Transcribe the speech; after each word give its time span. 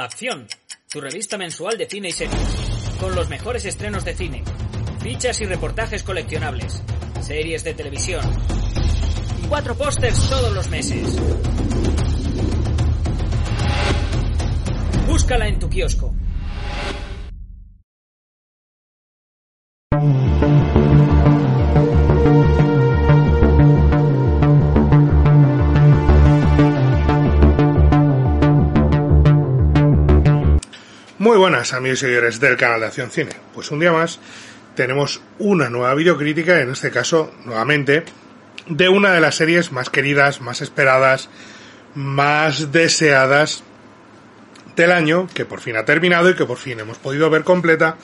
Acción, 0.00 0.46
tu 0.90 0.98
revista 0.98 1.36
mensual 1.36 1.76
de 1.76 1.84
cine 1.84 2.08
y 2.08 2.12
series, 2.12 2.56
con 2.98 3.14
los 3.14 3.28
mejores 3.28 3.66
estrenos 3.66 4.02
de 4.02 4.14
cine, 4.14 4.42
fichas 5.02 5.38
y 5.42 5.44
reportajes 5.44 6.02
coleccionables, 6.02 6.82
series 7.20 7.64
de 7.64 7.74
televisión, 7.74 8.24
y 9.42 9.46
cuatro 9.46 9.76
pósters 9.76 10.30
todos 10.30 10.54
los 10.54 10.70
meses. 10.70 11.18
Búscala 15.06 15.48
en 15.48 15.58
tu 15.58 15.68
kiosco. 15.68 16.14
Buenas 31.60 31.74
amigos 31.74 31.98
y 31.98 32.00
seguidores 32.00 32.40
del 32.40 32.56
canal 32.56 32.80
de 32.80 32.86
Acción 32.86 33.10
Cine. 33.10 33.32
Pues 33.52 33.70
un 33.70 33.80
día 33.80 33.92
más 33.92 34.18
tenemos 34.74 35.20
una 35.38 35.68
nueva 35.68 35.94
videocrítica, 35.94 36.58
en 36.58 36.70
este 36.70 36.90
caso 36.90 37.34
nuevamente, 37.44 38.02
de 38.66 38.88
una 38.88 39.12
de 39.12 39.20
las 39.20 39.34
series 39.34 39.70
más 39.70 39.90
queridas, 39.90 40.40
más 40.40 40.62
esperadas, 40.62 41.28
más 41.94 42.72
deseadas 42.72 43.62
del 44.74 44.90
año, 44.90 45.28
que 45.34 45.44
por 45.44 45.60
fin 45.60 45.76
ha 45.76 45.84
terminado 45.84 46.30
y 46.30 46.34
que 46.34 46.46
por 46.46 46.56
fin 46.56 46.80
hemos 46.80 46.96
podido 46.96 47.28
ver 47.28 47.44
completa, 47.44 47.98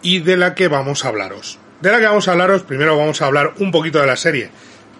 y 0.00 0.20
de 0.20 0.36
la 0.36 0.54
que 0.54 0.68
vamos 0.68 1.04
a 1.04 1.08
hablaros. 1.08 1.58
De 1.80 1.90
la 1.90 1.98
que 1.98 2.06
vamos 2.06 2.28
a 2.28 2.32
hablaros, 2.32 2.62
primero 2.62 2.96
vamos 2.96 3.20
a 3.20 3.26
hablar 3.26 3.54
un 3.58 3.72
poquito 3.72 4.00
de 4.00 4.06
la 4.06 4.16
serie 4.16 4.48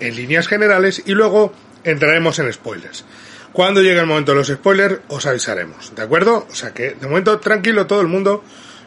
en 0.01 0.17
líneas 0.17 0.49
generales 0.49 1.05
y 1.07 1.13
luego 1.13 1.53
entraremos 1.85 2.37
en 2.41 2.53
spoilers. 2.53 3.05
Cuando 3.53 3.83
llegue 3.83 4.01
el 4.01 4.07
momento 4.07 4.33
de 4.33 4.39
los 4.39 4.49
spoilers, 4.49 5.01
os 5.09 5.27
avisaremos, 5.27 5.95
¿de 5.95 6.03
acuerdo? 6.03 6.47
O 6.51 6.55
sea 6.55 6.73
que, 6.73 6.95
de 6.95 7.07
momento, 7.09 7.41
tranquilo 7.41 7.87
todo 7.87 8.01
el 8.01 8.07
mundo 8.07 8.45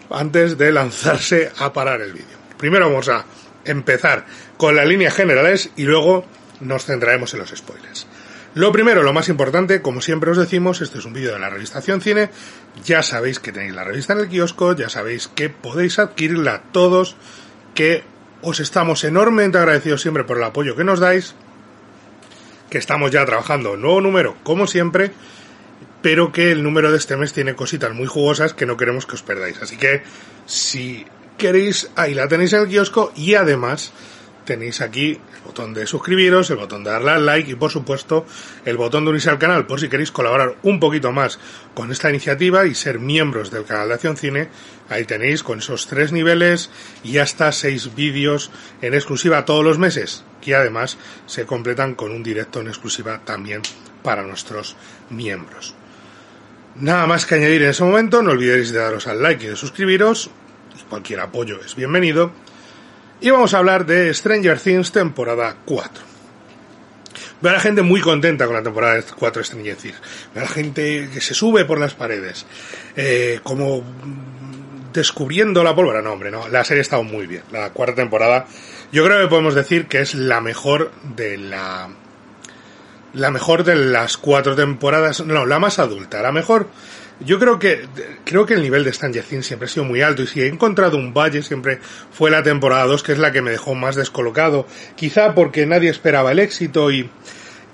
antes 0.09 0.57
de 0.57 0.71
lanzarse 0.71 1.51
a 1.57 1.73
parar 1.73 2.01
el 2.01 2.13
vídeo. 2.13 2.37
Primero 2.57 2.89
vamos 2.89 3.09
a 3.09 3.25
empezar 3.65 4.25
con 4.57 4.75
las 4.75 4.87
líneas 4.87 5.13
generales 5.13 5.71
y 5.75 5.83
luego 5.83 6.25
nos 6.61 6.85
centraremos 6.85 7.33
en 7.33 7.39
los 7.39 7.49
spoilers. 7.49 8.07
Lo 8.55 8.71
primero, 8.71 9.01
lo 9.01 9.13
más 9.13 9.29
importante, 9.29 9.81
como 9.81 9.99
siempre 9.99 10.31
os 10.31 10.37
decimos, 10.37 10.79
este 10.81 10.99
es 10.99 11.05
un 11.05 11.13
vídeo 11.13 11.33
de 11.33 11.39
la 11.39 11.49
revista 11.49 11.79
Acción 11.79 12.01
Cine. 12.01 12.29
Ya 12.85 13.01
sabéis 13.01 13.39
que 13.39 13.51
tenéis 13.51 13.73
la 13.73 13.83
revista 13.83 14.13
en 14.13 14.19
el 14.19 14.29
kiosco, 14.29 14.75
ya 14.75 14.89
sabéis 14.89 15.27
que 15.27 15.49
podéis 15.49 15.97
adquirirla 15.97 16.61
todos, 16.71 17.15
que 17.73 18.03
os 18.43 18.59
estamos 18.59 19.03
enormemente 19.03 19.57
agradecidos 19.57 20.01
siempre 20.01 20.23
por 20.23 20.37
el 20.37 20.43
apoyo 20.43 20.75
que 20.75 20.83
nos 20.83 20.99
dais 20.99 21.35
que 22.73 22.79
estamos 22.79 23.11
ya 23.11 23.23
trabajando 23.23 23.77
nuevo 23.77 24.01
número, 24.01 24.35
como 24.41 24.65
siempre, 24.65 25.11
pero 26.01 26.31
que 26.31 26.51
el 26.51 26.63
número 26.63 26.91
de 26.91 26.97
este 26.97 27.15
mes 27.15 27.31
tiene 27.31 27.53
cositas 27.53 27.93
muy 27.93 28.07
jugosas 28.07 28.55
que 28.55 28.65
no 28.65 28.77
queremos 28.77 29.05
que 29.05 29.13
os 29.13 29.21
perdáis. 29.21 29.61
Así 29.61 29.77
que, 29.77 30.01
si 30.47 31.05
queréis, 31.37 31.91
ahí 31.95 32.15
la 32.15 32.27
tenéis 32.27 32.51
en 32.53 32.61
el 32.61 32.67
kiosco 32.67 33.13
y 33.15 33.35
además 33.35 33.93
tenéis 34.45 34.81
aquí 34.81 35.11
el 35.11 35.41
botón 35.45 35.73
de 35.73 35.87
suscribiros, 35.87 36.49
el 36.49 36.57
botón 36.57 36.83
de 36.83 36.91
darle 36.91 37.11
al 37.11 37.25
like 37.25 37.51
y 37.51 37.55
por 37.55 37.71
supuesto 37.71 38.25
el 38.65 38.77
botón 38.77 39.05
de 39.05 39.11
unirse 39.11 39.29
al 39.29 39.39
canal 39.39 39.65
por 39.65 39.79
si 39.79 39.89
queréis 39.89 40.11
colaborar 40.11 40.55
un 40.63 40.79
poquito 40.79 41.11
más 41.11 41.39
con 41.73 41.91
esta 41.91 42.09
iniciativa 42.09 42.65
y 42.65 42.75
ser 42.75 42.99
miembros 42.99 43.51
del 43.51 43.65
canal 43.65 43.87
de 43.87 43.93
Acción 43.95 44.17
Cine. 44.17 44.49
Ahí 44.89 45.05
tenéis 45.05 45.43
con 45.43 45.59
esos 45.59 45.87
tres 45.87 46.11
niveles 46.11 46.69
y 47.03 47.17
hasta 47.17 47.51
seis 47.51 47.95
vídeos 47.95 48.51
en 48.81 48.93
exclusiva 48.93 49.45
todos 49.45 49.63
los 49.63 49.77
meses 49.77 50.23
que 50.41 50.55
además 50.55 50.97
se 51.25 51.45
completan 51.45 51.95
con 51.95 52.11
un 52.11 52.23
directo 52.23 52.59
en 52.59 52.67
exclusiva 52.67 53.21
también 53.23 53.61
para 54.03 54.23
nuestros 54.23 54.75
miembros. 55.09 55.73
Nada 56.75 57.05
más 57.05 57.25
que 57.25 57.35
añadir 57.35 57.61
en 57.61 57.69
ese 57.69 57.83
momento, 57.83 58.21
no 58.21 58.31
olvidéis 58.31 58.71
de 58.71 58.79
daros 58.79 59.07
al 59.07 59.21
like 59.21 59.45
y 59.45 59.49
de 59.49 59.55
suscribiros, 59.55 60.31
cualquier 60.89 61.19
apoyo 61.19 61.59
es 61.63 61.75
bienvenido. 61.75 62.31
Y 63.23 63.29
vamos 63.29 63.53
a 63.53 63.59
hablar 63.59 63.85
de 63.85 64.13
Stranger 64.13 64.59
Things 64.59 64.91
temporada 64.91 65.55
4. 65.63 66.03
Veo 67.39 67.51
a 67.51 67.53
la 67.53 67.61
gente 67.61 67.81
muy 67.81 68.01
contenta 68.01 68.45
con 68.45 68.53
la 68.53 68.61
temporada 68.61 69.01
4 69.17 69.39
de 69.39 69.45
Stranger 69.45 69.77
Things. 69.77 70.01
Veo 70.35 70.43
a 70.43 70.45
la 70.45 70.51
gente 70.51 71.09
que 71.09 71.21
se 71.21 71.33
sube 71.33 71.63
por 71.63 71.79
las 71.79 71.93
paredes. 71.93 72.45
Eh, 72.97 73.39
como 73.41 73.81
descubriendo 74.91 75.63
la 75.63 75.73
pólvora. 75.73 76.01
No, 76.01 76.11
hombre, 76.11 76.31
no. 76.31 76.49
La 76.49 76.65
serie 76.65 76.79
ha 76.79 76.81
estado 76.81 77.03
muy 77.03 77.25
bien. 77.25 77.43
La 77.53 77.69
cuarta 77.69 77.95
temporada, 77.95 78.45
yo 78.91 79.05
creo 79.05 79.21
que 79.21 79.29
podemos 79.29 79.55
decir 79.55 79.87
que 79.87 80.01
es 80.01 80.15
la 80.15 80.41
mejor 80.41 80.91
de 81.15 81.37
la. 81.37 81.91
La 83.13 83.31
mejor 83.31 83.63
de 83.63 83.77
las 83.77 84.17
cuatro 84.17 84.53
temporadas. 84.53 85.25
No, 85.25 85.45
la 85.45 85.59
más 85.59 85.79
adulta. 85.79 86.21
La 86.21 86.33
mejor. 86.33 86.67
Yo 87.19 87.39
creo 87.39 87.59
que 87.59 87.85
creo 88.25 88.45
que 88.45 88.55
el 88.55 88.61
nivel 88.61 88.83
de 88.83 88.91
Stranger 88.91 89.23
Things 89.23 89.45
siempre 89.45 89.67
ha 89.67 89.69
sido 89.69 89.85
muy 89.85 90.01
alto 90.01 90.23
y 90.23 90.27
si 90.27 90.41
he 90.41 90.47
encontrado 90.47 90.97
un 90.97 91.13
valle 91.13 91.43
siempre 91.43 91.79
fue 92.11 92.31
la 92.31 92.43
temporada 92.43 92.85
2 92.85 93.03
que 93.03 93.11
es 93.13 93.19
la 93.19 93.31
que 93.31 93.41
me 93.41 93.51
dejó 93.51 93.75
más 93.75 93.95
descolocado, 93.95 94.67
quizá 94.95 95.35
porque 95.35 95.65
nadie 95.65 95.89
esperaba 95.89 96.31
el 96.31 96.39
éxito 96.39 96.91
y 96.91 97.09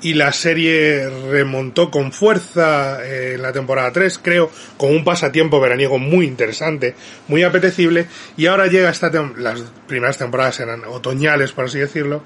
y 0.02 0.14
la 0.14 0.32
serie 0.32 1.10
remontó 1.10 1.92
con 1.92 2.12
fuerza 2.12 3.06
eh, 3.06 3.34
en 3.36 3.42
la 3.42 3.52
temporada 3.52 3.92
3, 3.92 4.20
creo, 4.22 4.50
con 4.78 4.92
un 4.92 5.04
pasatiempo 5.04 5.60
veraniego 5.60 5.98
muy 5.98 6.26
interesante, 6.26 6.96
muy 7.28 7.44
apetecible, 7.44 8.08
y 8.38 8.46
ahora 8.46 8.68
llega 8.68 8.90
esta 8.90 9.10
las 9.38 9.62
primeras 9.88 10.18
temporadas 10.18 10.60
eran 10.60 10.84
otoñales, 10.86 11.52
por 11.52 11.66
así 11.66 11.80
decirlo, 11.80 12.24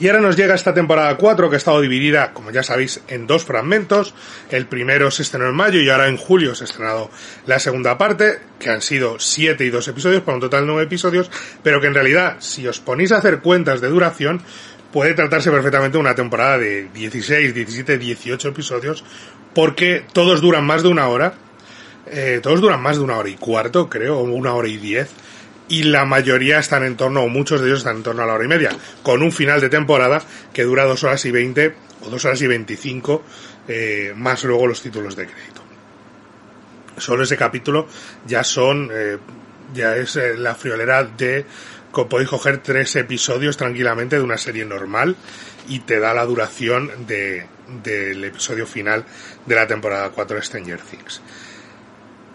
y 0.00 0.08
ahora 0.08 0.22
nos 0.22 0.34
llega 0.34 0.54
esta 0.54 0.72
temporada 0.72 1.14
4 1.18 1.50
que 1.50 1.56
ha 1.56 1.58
estado 1.58 1.82
dividida, 1.82 2.32
como 2.32 2.50
ya 2.50 2.62
sabéis, 2.62 3.02
en 3.08 3.26
dos 3.26 3.44
fragmentos. 3.44 4.14
El 4.50 4.66
primero 4.66 5.10
se 5.10 5.22
estrenó 5.22 5.46
en 5.46 5.54
mayo 5.54 5.78
y 5.78 5.90
ahora 5.90 6.08
en 6.08 6.16
julio 6.16 6.54
se 6.54 6.64
ha 6.64 6.66
estrenado 6.66 7.10
la 7.46 7.58
segunda 7.58 7.98
parte, 7.98 8.38
que 8.58 8.70
han 8.70 8.80
sido 8.80 9.18
7 9.18 9.62
y 9.62 9.68
2 9.68 9.88
episodios, 9.88 10.22
para 10.22 10.36
un 10.36 10.40
total 10.40 10.62
de 10.62 10.68
9 10.68 10.84
episodios, 10.84 11.30
pero 11.62 11.82
que 11.82 11.88
en 11.88 11.94
realidad, 11.94 12.36
si 12.38 12.66
os 12.66 12.80
ponéis 12.80 13.12
a 13.12 13.18
hacer 13.18 13.40
cuentas 13.40 13.82
de 13.82 13.88
duración, 13.88 14.40
puede 14.90 15.12
tratarse 15.12 15.50
perfectamente 15.50 15.98
de 15.98 16.00
una 16.00 16.14
temporada 16.14 16.56
de 16.56 16.88
16, 16.94 17.52
17, 17.52 17.98
18 17.98 18.48
episodios, 18.48 19.04
porque 19.54 20.02
todos 20.14 20.40
duran 20.40 20.64
más 20.64 20.82
de 20.82 20.88
una 20.88 21.08
hora, 21.08 21.34
eh, 22.06 22.40
todos 22.42 22.62
duran 22.62 22.80
más 22.80 22.96
de 22.96 23.02
una 23.02 23.18
hora 23.18 23.28
y 23.28 23.34
cuarto, 23.34 23.90
creo, 23.90 24.18
o 24.18 24.22
una 24.22 24.54
hora 24.54 24.68
y 24.68 24.78
diez, 24.78 25.10
y 25.70 25.84
la 25.84 26.04
mayoría 26.04 26.58
están 26.58 26.84
en 26.84 26.96
torno, 26.96 27.22
o 27.22 27.28
muchos 27.28 27.60
de 27.60 27.68
ellos 27.68 27.78
están 27.78 27.98
en 27.98 28.02
torno 28.02 28.22
a 28.22 28.26
la 28.26 28.34
hora 28.34 28.44
y 28.44 28.48
media, 28.48 28.70
con 29.02 29.22
un 29.22 29.32
final 29.32 29.60
de 29.60 29.70
temporada 29.70 30.20
que 30.52 30.64
dura 30.64 30.84
dos 30.84 31.04
horas 31.04 31.24
y 31.24 31.30
veinte, 31.30 31.74
o 32.02 32.10
dos 32.10 32.24
horas 32.24 32.42
y 32.42 32.48
veinticinco, 32.48 33.22
eh, 33.68 34.12
más 34.16 34.42
luego 34.44 34.66
los 34.66 34.82
títulos 34.82 35.14
de 35.14 35.26
crédito. 35.26 35.62
Solo 36.98 37.22
ese 37.22 37.36
capítulo 37.36 37.86
ya 38.26 38.42
son, 38.42 38.90
eh, 38.92 39.16
ya 39.72 39.96
es 39.96 40.16
la 40.36 40.56
friolera 40.56 41.04
de 41.04 41.46
podéis 41.92 42.28
coger 42.28 42.58
tres 42.58 42.94
episodios 42.96 43.56
tranquilamente 43.56 44.16
de 44.16 44.22
una 44.22 44.38
serie 44.38 44.64
normal 44.64 45.16
y 45.68 45.80
te 45.80 45.98
da 45.98 46.14
la 46.14 46.24
duración 46.24 46.90
de, 47.06 47.46
del 47.82 48.24
episodio 48.24 48.66
final 48.66 49.04
de 49.46 49.54
la 49.54 49.66
temporada 49.66 50.10
4 50.10 50.36
de 50.36 50.42
Stranger 50.42 50.80
Things. 50.80 51.20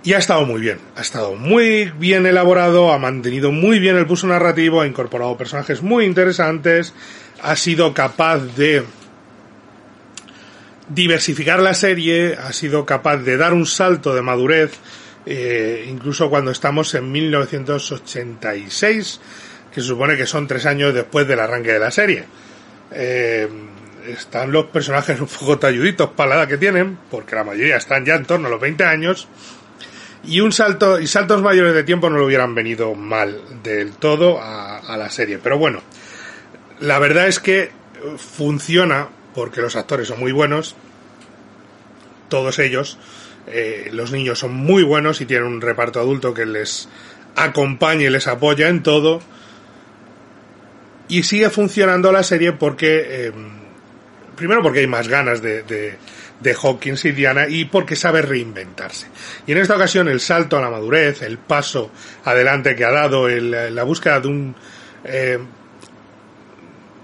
Y 0.06 0.14
ha 0.14 0.20
estado 0.20 0.46
muy 0.46 0.62
bien, 0.62 0.78
ha 0.96 1.02
estado 1.02 1.34
muy 1.34 1.92
bien 1.98 2.28
elaborado, 2.28 2.94
ha 2.94 3.00
mantenido 3.00 3.52
muy 3.52 3.80
bien 3.80 3.98
el 3.98 4.06
pulso 4.06 4.28
narrativo, 4.28 4.82
ha 4.82 4.88
incorporado 4.88 5.36
personajes 5.36 5.82
muy 5.82 6.06
interesantes, 6.06 6.94
ha 7.42 7.56
sido 7.56 7.96
capaz 7.96 8.38
de 8.56 8.84
diversificar 10.90 11.60
la 11.60 11.74
serie, 11.74 12.36
ha 12.36 12.54
sido 12.54 12.86
capaz 12.86 13.18
de 13.18 13.36
dar 13.36 13.54
un 13.54 13.66
salto 13.66 14.14
de 14.14 14.22
madurez, 14.22 14.74
eh, 15.26 15.88
incluso 15.90 16.30
cuando 16.30 16.52
estamos 16.52 16.94
en 16.94 17.12
1986, 17.12 19.22
que 19.74 19.82
se 19.82 19.88
supone 19.88 20.16
que 20.16 20.28
son 20.28 20.46
tres 20.46 20.68
años 20.68 20.94
después 20.94 21.28
del 21.28 21.40
arranque 21.40 21.74
de 21.74 21.80
la 21.80 21.90
serie. 21.90 22.26
Eh, 22.92 23.50
están 24.08 24.52
los 24.52 24.66
personajes 24.66 25.20
un 25.20 25.26
poco 25.26 25.58
talluditos 25.58 26.12
para 26.12 26.30
la 26.30 26.36
edad 26.36 26.48
que 26.48 26.60
tienen, 26.60 26.96
porque 27.10 27.36
la 27.36 27.44
mayoría 27.44 27.78
están 27.78 28.06
ya 28.06 28.14
en 28.14 28.26
torno 28.26 28.50
a 28.50 28.52
los 28.52 28.62
20 28.62 28.84
años, 28.84 29.28
y 30.28 30.42
un 30.42 30.52
salto, 30.52 31.00
y 31.00 31.08
saltos 31.08 31.42
mayores 31.42 31.74
de 31.74 31.84
tiempo 31.84 32.10
no 32.10 32.18
le 32.18 32.26
hubieran 32.26 32.56
venido 32.56 32.96
mal 32.96 33.42
del 33.64 33.94
todo 33.94 34.40
a, 34.42 34.98
la 34.98 35.10
serie. 35.10 35.40
Pero 35.42 35.58
bueno, 35.58 35.82
la 36.80 37.00
verdad 37.00 37.28
es 37.28 37.40
que 37.40 37.72
funciona 38.18 39.10
porque 39.34 39.62
los 39.62 39.76
actores 39.76 40.08
son 40.08 40.20
muy 40.20 40.32
buenos, 40.32 40.76
todos 42.30 42.60
ellos, 42.60 42.98
eh, 43.48 43.90
los 43.92 44.12
niños 44.12 44.40
son 44.40 44.54
muy 44.54 44.84
buenos 44.84 45.22
y 45.22 45.26
tienen 45.26 45.48
un 45.48 45.62
reparto 45.62 46.00
adulto 46.00 46.34
que 46.34 46.46
les 46.46 46.88
acompaña 47.36 48.04
y 48.04 48.10
les 48.10 48.28
apoya 48.28 48.70
en 48.70 48.84
todo. 48.84 49.22
Y 51.08 51.24
sigue 51.24 51.50
funcionando 51.50 52.12
la 52.12 52.24
serie 52.24 52.54
porque, 52.54 53.28
em, 53.28 53.50
primero 54.36 54.64
porque 54.64 54.80
hay 54.80 54.88
más 54.88 55.08
ganas 55.08 55.42
de, 55.42 55.98
de, 56.46 56.56
Hawkins 56.56 57.06
y 57.06 57.12
Diana 57.12 57.48
y 57.48 57.66
porque 57.66 57.96
sabe 57.96 58.22
reinventarse. 58.22 59.08
Y 59.46 59.52
en 59.52 59.58
esta 59.58 59.76
ocasión 59.76 60.08
el 60.08 60.20
salto 60.20 60.58
a 60.58 60.62
la 60.62 60.70
madurez, 60.70 61.22
el 61.22 61.38
paso 61.38 61.92
adelante 62.24 62.76
que 62.76 62.86
ha 62.86 62.92
dado, 62.92 63.28
el, 63.28 63.76
la 63.76 63.84
búsqueda 63.84 64.20
de 64.20 64.28
un, 64.28 64.56
eh, 65.04 65.40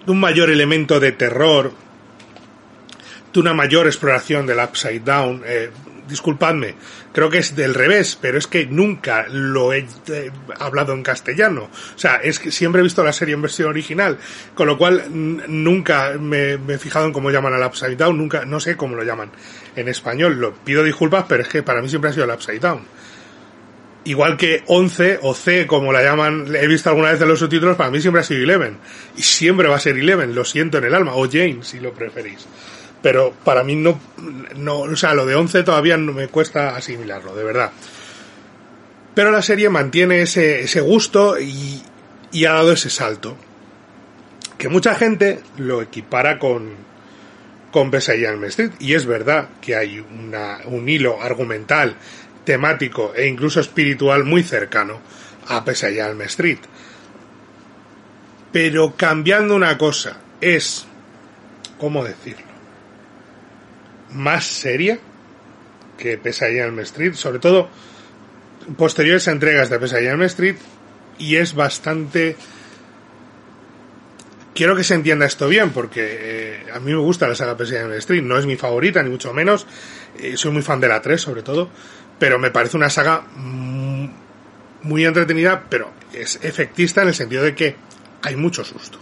de 0.05 0.11
un 0.11 0.19
mayor 0.19 0.49
elemento 0.49 0.99
de 0.99 1.11
terror, 1.11 1.71
de 3.33 3.39
una 3.39 3.53
mayor 3.53 3.87
exploración 3.87 4.45
del 4.45 4.59
Upside 4.59 5.01
Down, 5.01 5.43
eh, 5.45 5.69
disculpadme, 6.11 6.75
creo 7.11 7.29
que 7.31 7.39
es 7.39 7.55
del 7.55 7.73
revés, 7.73 8.17
pero 8.21 8.37
es 8.37 8.45
que 8.45 8.67
nunca 8.67 9.25
lo 9.29 9.73
he 9.73 9.87
eh, 10.09 10.31
hablado 10.59 10.93
en 10.93 11.01
castellano. 11.01 11.69
O 11.95 11.97
sea, 11.97 12.17
es 12.17 12.37
que 12.37 12.51
siempre 12.51 12.81
he 12.81 12.83
visto 12.83 13.03
la 13.03 13.13
serie 13.13 13.33
en 13.33 13.41
versión 13.41 13.69
original, 13.69 14.19
con 14.53 14.67
lo 14.67 14.77
cual 14.77 15.05
nunca 15.09 16.11
me, 16.19 16.53
he 16.53 16.77
fijado 16.77 17.07
en 17.07 17.13
cómo 17.13 17.31
llaman 17.31 17.53
al 17.53 17.63
Upside 17.63 17.95
Down, 17.95 18.17
nunca, 18.17 18.45
no 18.45 18.59
sé 18.59 18.77
cómo 18.77 18.95
lo 18.95 19.03
llaman 19.03 19.31
en 19.75 19.87
español. 19.87 20.39
Lo 20.39 20.53
pido 20.53 20.83
disculpas, 20.83 21.25
pero 21.27 21.41
es 21.41 21.49
que 21.49 21.63
para 21.63 21.81
mí 21.81 21.89
siempre 21.89 22.11
ha 22.11 22.13
sido 22.13 22.25
el 22.25 22.31
Upside 22.31 22.59
Down. 22.59 22.81
Igual 24.03 24.35
que 24.35 24.63
11 24.65 25.19
o 25.21 25.33
C, 25.33 25.67
como 25.67 25.93
la 25.93 26.03
llaman, 26.03 26.53
he 26.55 26.67
visto 26.67 26.89
alguna 26.89 27.11
vez 27.11 27.21
en 27.21 27.27
los 27.27 27.39
subtítulos, 27.39 27.77
para 27.77 27.91
mí 27.91 28.01
siempre 28.01 28.21
ha 28.21 28.23
sido 28.23 28.43
Eleven. 28.43 28.77
Y 29.15 29.21
siempre 29.21 29.67
va 29.67 29.75
a 29.77 29.79
ser 29.79 29.97
Eleven, 29.97 30.35
lo 30.35 30.43
siento 30.43 30.77
en 30.79 30.85
el 30.85 30.95
alma, 30.95 31.13
o 31.15 31.29
Jane, 31.29 31.59
si 31.61 31.79
lo 31.79 31.93
preferís 31.93 32.47
pero 33.01 33.33
para 33.43 33.63
mí 33.63 33.75
no, 33.75 33.99
no, 34.55 34.79
o 34.79 34.95
sea, 34.95 35.13
lo 35.13 35.25
de 35.25 35.35
11 35.35 35.63
todavía 35.63 35.97
no 35.97 36.13
me 36.13 36.27
cuesta 36.27 36.75
asimilarlo, 36.75 37.35
de 37.35 37.43
verdad. 37.43 37.71
Pero 39.15 39.31
la 39.31 39.41
serie 39.41 39.69
mantiene 39.69 40.21
ese, 40.21 40.61
ese 40.61 40.81
gusto 40.81 41.39
y, 41.39 41.81
y 42.31 42.45
ha 42.45 42.53
dado 42.53 42.71
ese 42.71 42.89
salto. 42.89 43.35
Que 44.57 44.69
mucha 44.69 44.95
gente 44.95 45.41
lo 45.57 45.81
equipara 45.81 46.37
con, 46.37 46.75
con 47.71 47.89
Pesadilla 47.89 48.31
en 48.31 48.43
Street. 48.45 48.71
Y 48.79 48.93
es 48.93 49.05
verdad 49.05 49.49
que 49.59 49.75
hay 49.75 49.99
una, 49.99 50.59
un 50.65 50.87
hilo 50.87 51.21
argumental, 51.21 51.95
temático 52.45 53.13
e 53.15 53.27
incluso 53.27 53.59
espiritual 53.59 54.23
muy 54.23 54.43
cercano 54.43 54.99
a 55.47 55.65
Pesadilla 55.65 56.09
en 56.09 56.21
Street. 56.21 56.59
Pero 58.51 58.95
cambiando 58.95 59.55
una 59.55 59.77
cosa, 59.77 60.17
es, 60.39 60.85
¿cómo 61.79 62.03
decirlo? 62.03 62.50
Más 64.13 64.45
seria 64.45 64.99
que 65.97 66.17
Pesadilla 66.17 66.65
en 66.65 66.79
Street, 66.79 67.13
sobre 67.13 67.39
todo 67.39 67.69
posteriores 68.77 69.27
entregas 69.27 69.69
de 69.69 69.79
Pesadilla 69.79 70.11
en 70.11 70.23
Street, 70.23 70.55
y 71.17 71.35
es 71.35 71.53
bastante... 71.53 72.35
Quiero 74.53 74.75
que 74.75 74.83
se 74.83 74.95
entienda 74.95 75.25
esto 75.25 75.47
bien, 75.47 75.69
porque 75.69 76.01
eh, 76.03 76.65
a 76.73 76.79
mí 76.79 76.91
me 76.91 76.99
gusta 76.99 77.27
la 77.27 77.35
saga 77.35 77.55
Pesadilla 77.55 77.85
en 77.85 77.93
Street, 77.93 78.23
no 78.23 78.37
es 78.37 78.45
mi 78.45 78.57
favorita, 78.57 79.01
ni 79.01 79.09
mucho 79.09 79.33
menos, 79.33 79.65
eh, 80.19 80.35
soy 80.35 80.51
muy 80.51 80.61
fan 80.61 80.79
de 80.79 80.87
la 80.87 81.01
3 81.01 81.21
sobre 81.21 81.41
todo, 81.41 81.69
pero 82.19 82.37
me 82.37 82.51
parece 82.51 82.77
una 82.77 82.89
saga 82.89 83.23
muy 84.83 85.05
entretenida, 85.05 85.65
pero 85.69 85.91
es 86.13 86.39
efectista 86.43 87.01
en 87.01 87.09
el 87.09 87.13
sentido 87.13 87.43
de 87.43 87.55
que 87.55 87.75
hay 88.21 88.35
mucho 88.35 88.63
susto. 88.63 88.99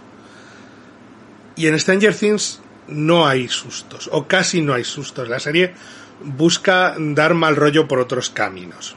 Y 1.56 1.66
en 1.66 1.78
Stranger 1.78 2.14
Things 2.14 2.60
no 2.88 3.26
hay 3.26 3.48
sustos, 3.48 4.08
o 4.12 4.26
casi 4.26 4.60
no 4.62 4.74
hay 4.74 4.84
sustos. 4.84 5.28
La 5.28 5.40
serie 5.40 5.74
busca 6.22 6.94
dar 6.98 7.34
mal 7.34 7.56
rollo 7.56 7.88
por 7.88 7.98
otros 7.98 8.30
caminos. 8.30 8.96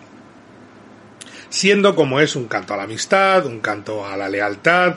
Siendo 1.49 1.95
como 1.95 2.19
es 2.19 2.35
un 2.35 2.47
canto 2.47 2.73
a 2.73 2.77
la 2.77 2.83
amistad, 2.83 3.45
un 3.45 3.59
canto 3.59 4.05
a 4.05 4.17
la 4.17 4.27
lealtad 4.27 4.95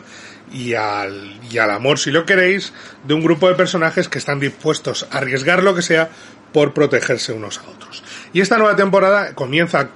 y 0.52 0.74
al, 0.74 1.38
y 1.50 1.58
al 1.58 1.70
amor, 1.70 1.98
si 1.98 2.10
lo 2.10 2.24
queréis, 2.24 2.72
de 3.04 3.14
un 3.14 3.22
grupo 3.22 3.48
de 3.48 3.54
personajes 3.54 4.08
que 4.08 4.18
están 4.18 4.40
dispuestos 4.40 5.06
a 5.10 5.18
arriesgar 5.18 5.62
lo 5.62 5.74
que 5.74 5.82
sea 5.82 6.08
por 6.52 6.72
protegerse 6.72 7.32
unos 7.32 7.58
a 7.58 7.68
otros. 7.68 8.02
Y 8.32 8.40
esta 8.40 8.56
nueva 8.56 8.76
temporada 8.76 9.34
comienza 9.34 9.90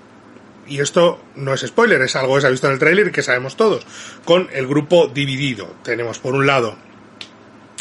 y 0.70 0.80
esto 0.80 1.20
no 1.34 1.52
es 1.52 1.62
spoiler, 1.62 2.00
es 2.02 2.14
algo 2.14 2.36
que 2.36 2.42
se 2.42 2.46
ha 2.46 2.50
visto 2.50 2.68
en 2.68 2.74
el 2.74 2.78
tráiler 2.78 3.08
y 3.08 3.10
que 3.10 3.22
sabemos 3.22 3.56
todos, 3.56 3.84
con 4.24 4.48
el 4.52 4.68
grupo 4.68 5.08
dividido. 5.08 5.74
Tenemos 5.82 6.20
por 6.20 6.34
un 6.34 6.46
lado 6.46 6.76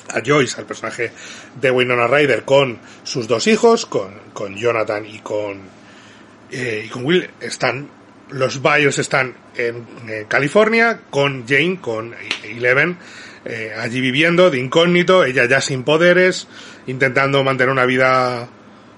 a 0.10 0.22
Joyce, 0.26 0.60
al 0.60 0.66
personaje 0.66 1.12
de 1.60 1.72
Winona 1.72 2.08
Ryder, 2.08 2.44
con 2.44 2.80
sus 3.04 3.28
dos 3.28 3.48
hijos, 3.48 3.86
con, 3.86 4.14
con 4.34 4.56
Jonathan 4.56 5.06
y 5.06 5.20
con, 5.20 5.60
eh, 6.52 6.84
y 6.86 6.90
con 6.90 7.06
Will, 7.06 7.30
están, 7.40 7.90
los 8.30 8.62
Byers 8.62 9.00
están 9.00 9.36
en, 9.56 9.86
California, 10.28 11.02
con 11.10 11.48
Jane, 11.48 11.80
con 11.82 12.16
Eleven, 12.44 12.98
eh, 13.46 13.74
allí 13.78 14.02
viviendo 14.02 14.50
de 14.50 14.60
incógnito, 14.60 15.24
ella 15.24 15.46
ya 15.46 15.62
sin 15.62 15.84
poderes, 15.84 16.48
intentando 16.88 17.44
mantener 17.44 17.72
una 17.72 17.86
vida 17.86 18.50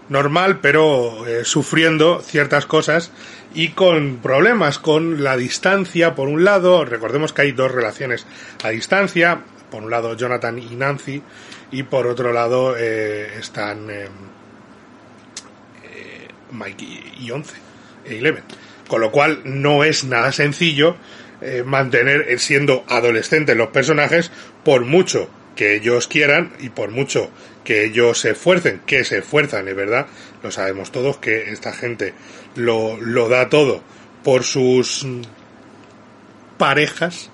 normal, 0.10 0.60
pero 0.62 1.26
eh, 1.26 1.46
sufriendo 1.46 2.22
ciertas 2.22 2.66
cosas 2.66 3.12
y 3.54 3.70
con 3.70 4.18
problemas 4.18 4.80
con 4.80 5.24
la 5.24 5.38
distancia, 5.38 6.16
por 6.16 6.28
un 6.28 6.44
lado, 6.44 6.86
recordemos 6.86 7.34
que 7.34 7.44
hay 7.44 7.52
dos 7.54 7.72
relaciones 7.72 8.26
a 8.64 8.70
distancia, 8.70 9.42
por 9.72 9.82
un 9.84 9.90
lado 9.90 10.16
Jonathan 10.16 10.60
y 10.60 10.76
Nancy 10.76 11.24
y 11.72 11.84
por 11.84 12.06
otro 12.06 12.32
lado 12.34 12.76
eh, 12.78 13.40
están 13.40 13.90
eh, 13.90 14.08
eh, 15.84 16.28
Mike 16.52 16.86
y, 17.20 17.32
Once 17.32 17.56
e 18.06 18.18
Eleven. 18.18 18.44
Con 18.88 19.02
lo 19.02 19.12
cual 19.12 19.42
no 19.46 19.84
es 19.84 20.04
nada 20.04 20.32
sencillo 20.32 20.98
mantener 21.66 22.38
siendo 22.40 22.84
adolescentes 22.88 23.58
los 23.58 23.70
personajes 23.70 24.32
por 24.64 24.86
mucho 24.86 25.28
que 25.56 25.76
ellos 25.76 26.08
quieran 26.08 26.54
y 26.60 26.70
por 26.70 26.92
mucho 26.92 27.32
que 27.64 27.86
ellos 27.86 28.20
se 28.20 28.32
esfuercen, 28.32 28.82
que 28.86 29.04
se 29.04 29.20
esfuerzan, 29.20 29.68
es 29.68 29.76
verdad, 29.76 30.06
lo 30.44 30.52
sabemos 30.52 30.92
todos 30.92 31.18
que 31.18 31.50
esta 31.52 31.74
gente 31.74 32.14
lo, 32.56 32.98
lo 32.98 33.28
da 33.28 33.50
todo 33.50 33.82
por 34.24 34.44
sus 34.44 35.08
parejas, 36.58 37.32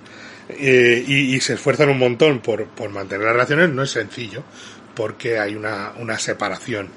eh, 0.49 1.03
y, 1.05 1.39
se 1.41 1.55
esfuerzan 1.55 1.89
un 1.89 1.99
montón 1.99 2.39
por, 2.39 2.65
por, 2.67 2.89
mantener 2.89 3.25
las 3.25 3.33
relaciones, 3.33 3.69
no 3.69 3.83
es 3.83 3.91
sencillo, 3.91 4.44
porque 4.95 5.39
hay 5.39 5.55
una, 5.55 5.94
una 5.97 6.17
separación 6.17 6.89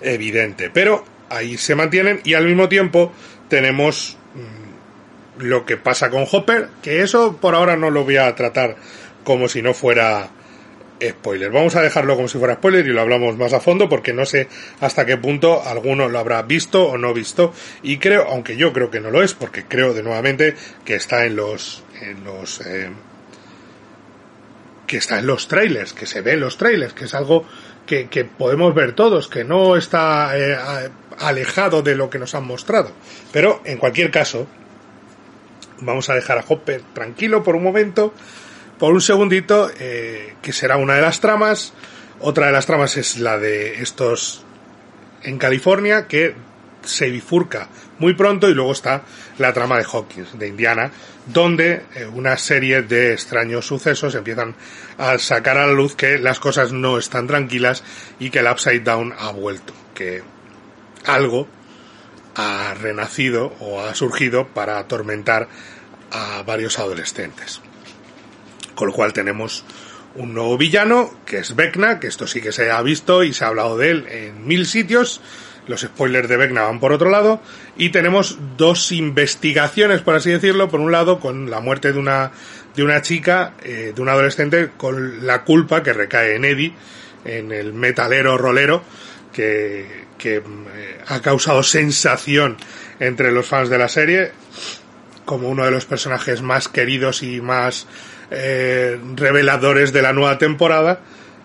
evidente. 0.00 0.70
Pero 0.70 1.04
ahí 1.28 1.56
se 1.56 1.74
mantienen 1.74 2.20
y 2.24 2.34
al 2.34 2.46
mismo 2.46 2.68
tiempo 2.68 3.12
tenemos 3.48 4.16
mm, 4.34 5.42
lo 5.44 5.64
que 5.64 5.76
pasa 5.76 6.10
con 6.10 6.26
Hopper, 6.30 6.68
que 6.82 7.02
eso 7.02 7.36
por 7.36 7.54
ahora 7.54 7.76
no 7.76 7.90
lo 7.90 8.04
voy 8.04 8.16
a 8.16 8.34
tratar 8.34 8.76
como 9.24 9.48
si 9.48 9.62
no 9.62 9.72
fuera 9.72 10.28
spoiler. 11.10 11.50
Vamos 11.50 11.76
a 11.76 11.82
dejarlo 11.82 12.16
como 12.16 12.28
si 12.28 12.38
fuera 12.38 12.54
spoiler 12.54 12.86
y 12.86 12.90
lo 12.90 13.00
hablamos 13.00 13.36
más 13.36 13.52
a 13.52 13.60
fondo 13.60 13.88
porque 13.88 14.12
no 14.12 14.24
sé 14.24 14.48
hasta 14.80 15.06
qué 15.06 15.16
punto 15.16 15.62
alguno 15.62 16.08
lo 16.08 16.18
habrá 16.18 16.42
visto 16.42 16.86
o 16.88 16.98
no 16.98 17.12
visto 17.12 17.52
y 17.82 17.98
creo, 17.98 18.26
aunque 18.28 18.56
yo 18.56 18.72
creo 18.72 18.90
que 18.90 19.00
no 19.00 19.10
lo 19.10 19.22
es 19.22 19.34
porque 19.34 19.64
creo 19.64 19.94
de 19.94 20.02
nuevamente 20.02 20.54
que 20.84 20.94
está 20.94 21.24
en 21.24 21.36
los 21.36 21.82
en 22.00 22.24
los 22.24 22.60
eh, 22.60 22.90
que 24.86 24.98
está 24.98 25.18
en 25.18 25.26
los 25.26 25.48
trailers, 25.48 25.94
que 25.94 26.04
se 26.04 26.20
ve 26.20 26.32
en 26.32 26.40
los 26.40 26.58
trailers, 26.58 26.92
que 26.92 27.06
es 27.06 27.14
algo 27.14 27.46
que, 27.86 28.06
podemos 28.24 28.74
ver 28.74 28.94
todos, 28.94 29.28
que 29.28 29.42
no 29.42 29.76
está 29.76 30.38
eh, 30.38 30.56
alejado 31.18 31.82
de 31.82 31.94
lo 31.94 32.10
que 32.10 32.18
nos 32.18 32.34
han 32.34 32.44
mostrado. 32.44 32.92
Pero 33.32 33.62
en 33.64 33.78
cualquier 33.78 34.10
caso, 34.10 34.46
vamos 35.80 36.10
a 36.10 36.14
dejar 36.14 36.38
a 36.38 36.44
Hopper 36.46 36.82
tranquilo 36.92 37.42
por 37.42 37.56
un 37.56 37.62
momento 37.62 38.12
por 38.82 38.94
un 38.94 39.00
segundito, 39.00 39.70
eh, 39.78 40.34
que 40.42 40.52
será 40.52 40.76
una 40.76 40.96
de 40.96 41.02
las 41.02 41.20
tramas. 41.20 41.72
Otra 42.18 42.46
de 42.46 42.52
las 42.52 42.66
tramas 42.66 42.96
es 42.96 43.16
la 43.16 43.38
de 43.38 43.80
estos 43.80 44.44
en 45.22 45.38
California, 45.38 46.08
que 46.08 46.34
se 46.82 47.08
bifurca 47.08 47.68
muy 48.00 48.14
pronto 48.14 48.50
y 48.50 48.54
luego 48.54 48.72
está 48.72 49.04
la 49.38 49.52
trama 49.52 49.78
de 49.78 49.84
Hawkins, 49.84 50.36
de 50.36 50.48
Indiana, 50.48 50.90
donde 51.26 51.84
eh, 51.94 52.06
una 52.12 52.36
serie 52.36 52.82
de 52.82 53.12
extraños 53.12 53.66
sucesos 53.66 54.16
empiezan 54.16 54.56
a 54.98 55.16
sacar 55.16 55.58
a 55.58 55.66
la 55.68 55.74
luz 55.74 55.94
que 55.94 56.18
las 56.18 56.40
cosas 56.40 56.72
no 56.72 56.98
están 56.98 57.28
tranquilas 57.28 57.84
y 58.18 58.30
que 58.30 58.40
el 58.40 58.48
Upside 58.50 58.80
Down 58.80 59.14
ha 59.16 59.30
vuelto, 59.30 59.72
que 59.94 60.24
algo 61.06 61.46
ha 62.34 62.74
renacido 62.74 63.54
o 63.60 63.80
ha 63.80 63.94
surgido 63.94 64.48
para 64.48 64.80
atormentar 64.80 65.46
a 66.10 66.42
varios 66.42 66.80
adolescentes. 66.80 67.62
Con 68.74 68.88
lo 68.88 68.94
cual 68.94 69.12
tenemos 69.12 69.64
un 70.14 70.34
nuevo 70.34 70.58
villano, 70.58 71.10
que 71.24 71.38
es 71.38 71.56
Vecna, 71.56 71.98
que 71.98 72.06
esto 72.06 72.26
sí 72.26 72.40
que 72.40 72.52
se 72.52 72.70
ha 72.70 72.82
visto 72.82 73.22
y 73.22 73.32
se 73.32 73.44
ha 73.44 73.48
hablado 73.48 73.78
de 73.78 73.90
él 73.90 74.06
en 74.08 74.46
mil 74.46 74.66
sitios. 74.66 75.20
Los 75.66 75.82
spoilers 75.82 76.28
de 76.28 76.36
Vecna 76.36 76.62
van 76.62 76.80
por 76.80 76.92
otro 76.92 77.10
lado. 77.10 77.40
Y 77.76 77.90
tenemos 77.90 78.38
dos 78.56 78.90
investigaciones, 78.92 80.00
por 80.00 80.16
así 80.16 80.30
decirlo. 80.30 80.68
Por 80.68 80.80
un 80.80 80.90
lado, 80.90 81.20
con 81.20 81.50
la 81.50 81.60
muerte 81.60 81.92
de 81.92 81.98
una, 81.98 82.32
de 82.74 82.82
una 82.82 83.00
chica, 83.00 83.54
eh, 83.62 83.92
de 83.94 84.02
un 84.02 84.08
adolescente, 84.08 84.70
con 84.76 85.24
la 85.24 85.44
culpa 85.44 85.82
que 85.82 85.92
recae 85.92 86.34
en 86.34 86.44
Eddie, 86.44 86.74
en 87.24 87.52
el 87.52 87.72
metalero 87.72 88.36
rolero, 88.36 88.82
que, 89.32 90.06
que 90.18 90.36
eh, 90.36 90.42
ha 91.06 91.20
causado 91.20 91.62
sensación 91.62 92.56
entre 92.98 93.30
los 93.30 93.46
fans 93.46 93.68
de 93.68 93.78
la 93.78 93.88
serie 93.88 94.32
como 95.24 95.48
uno 95.48 95.64
de 95.64 95.70
los 95.70 95.86
personajes 95.86 96.42
más 96.42 96.68
queridos 96.68 97.22
y 97.22 97.40
más 97.40 97.86
eh, 98.34 98.98
reveladores 99.14 99.92
de 99.92 100.00
la 100.00 100.14
nueva 100.14 100.38
temporada 100.38 101.00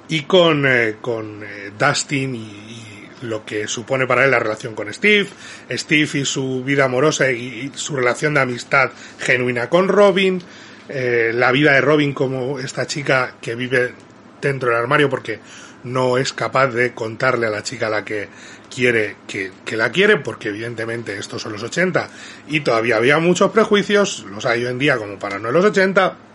y 0.07 0.21
con, 0.21 0.65
eh, 0.65 0.95
con 1.01 1.43
eh, 1.43 1.71
Dustin 1.77 2.33
y, 2.33 2.39
y, 2.39 2.83
lo 3.23 3.43
que 3.43 3.67
supone 3.67 4.07
para 4.07 4.23
él 4.23 4.31
la 4.31 4.39
relación 4.39 4.73
con 4.73 4.93
Steve, 4.93 5.27
Steve 5.71 6.09
y 6.19 6.23
su 6.23 6.63
vida 6.63 6.85
amorosa 6.85 7.29
y, 7.29 7.71
su 7.73 7.95
relación 7.95 8.35
de 8.35 8.41
amistad 8.41 8.91
genuina 9.19 9.69
con 9.69 9.87
Robin, 9.87 10.41
la 10.87 11.51
vida 11.51 11.73
de 11.73 11.81
Robin 11.81 12.13
como 12.13 12.59
esta 12.59 12.85
chica 12.85 13.33
que 13.41 13.55
vive 13.55 13.91
dentro 14.39 14.69
del 14.69 14.77
armario 14.77 15.09
porque 15.09 15.39
no 15.83 16.17
es 16.17 16.31
capaz 16.31 16.67
de 16.67 16.93
contarle 16.93 17.47
a 17.47 17.49
la 17.49 17.63
chica 17.63 17.87
a 17.87 17.89
la 17.89 18.05
que 18.05 18.29
quiere 18.73 19.17
que, 19.27 19.51
que, 19.65 19.75
la 19.75 19.91
quiere, 19.91 20.17
porque 20.17 20.49
evidentemente 20.49 21.17
estos 21.17 21.41
son 21.41 21.53
los 21.53 21.63
80 21.63 22.09
y 22.47 22.59
todavía 22.59 22.97
había 22.97 23.17
muchos 23.17 23.51
prejuicios, 23.51 24.25
los 24.29 24.45
hay 24.45 24.63
hoy 24.63 24.71
en 24.71 24.79
día 24.79 24.97
como 24.97 25.17
para 25.17 25.39
no 25.39 25.51
los 25.51 25.65
80. 25.65 26.26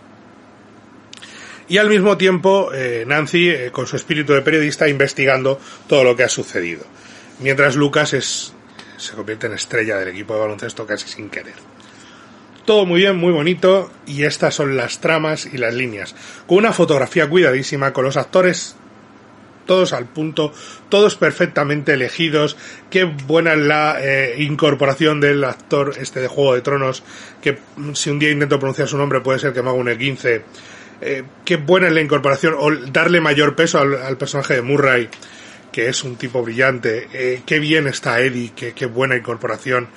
Y 1.67 1.77
al 1.77 1.89
mismo 1.89 2.17
tiempo 2.17 2.71
eh, 2.73 3.03
Nancy 3.07 3.49
eh, 3.49 3.71
con 3.71 3.87
su 3.87 3.95
espíritu 3.95 4.33
de 4.33 4.41
periodista 4.41 4.87
investigando 4.87 5.59
todo 5.87 6.03
lo 6.03 6.15
que 6.15 6.23
ha 6.23 6.29
sucedido. 6.29 6.83
Mientras 7.39 7.75
Lucas 7.75 8.13
es, 8.13 8.53
se 8.97 9.13
convierte 9.13 9.47
en 9.47 9.53
estrella 9.53 9.97
del 9.97 10.09
equipo 10.09 10.33
de 10.33 10.41
baloncesto 10.41 10.85
casi 10.85 11.07
sin 11.07 11.29
querer. 11.29 11.55
Todo 12.65 12.85
muy 12.85 13.01
bien, 13.01 13.17
muy 13.17 13.33
bonito, 13.33 13.91
y 14.07 14.23
estas 14.23 14.55
son 14.55 14.77
las 14.77 15.01
tramas 15.01 15.45
y 15.45 15.57
las 15.57 15.73
líneas. 15.73 16.15
Con 16.47 16.59
una 16.59 16.71
fotografía 16.71 17.27
cuidadísima, 17.27 17.91
con 17.91 18.05
los 18.05 18.15
actores 18.15 18.77
todos 19.65 19.93
al 19.93 20.05
punto, 20.05 20.53
todos 20.89 21.15
perfectamente 21.15 21.93
elegidos. 21.93 22.57
Qué 22.89 23.03
buena 23.03 23.55
la 23.55 23.97
eh, 23.99 24.35
incorporación 24.39 25.19
del 25.19 25.43
actor 25.43 25.93
este 25.99 26.21
de 26.21 26.27
Juego 26.27 26.55
de 26.55 26.61
Tronos, 26.61 27.03
que 27.41 27.57
si 27.93 28.09
un 28.09 28.19
día 28.19 28.31
intento 28.31 28.59
pronunciar 28.59 28.87
su 28.87 28.97
nombre 28.97 29.21
puede 29.21 29.39
ser 29.39 29.53
que 29.53 29.61
me 29.61 29.69
haga 29.69 29.77
un 29.77 29.87
E15. 29.87 30.41
Eh, 31.05 31.23
qué 31.43 31.57
buena 31.57 31.87
es 31.87 31.93
la 31.93 31.99
incorporación, 31.99 32.55
o 32.57 32.71
darle 32.71 33.19
mayor 33.19 33.55
peso 33.55 33.79
al, 33.79 34.17
personaje 34.17 34.55
de 34.55 34.61
Murray, 34.61 35.09
que 35.69 35.89
es 35.89 36.03
un 36.05 36.15
tipo 36.15 36.41
brillante. 36.41 37.09
Eh, 37.11 37.41
qué 37.45 37.59
bien 37.59 37.87
está 37.87 38.21
Eddie, 38.21 38.53
qué, 38.55 38.71
qué 38.71 38.85
buena 38.85 39.17
incorporación. 39.17 39.89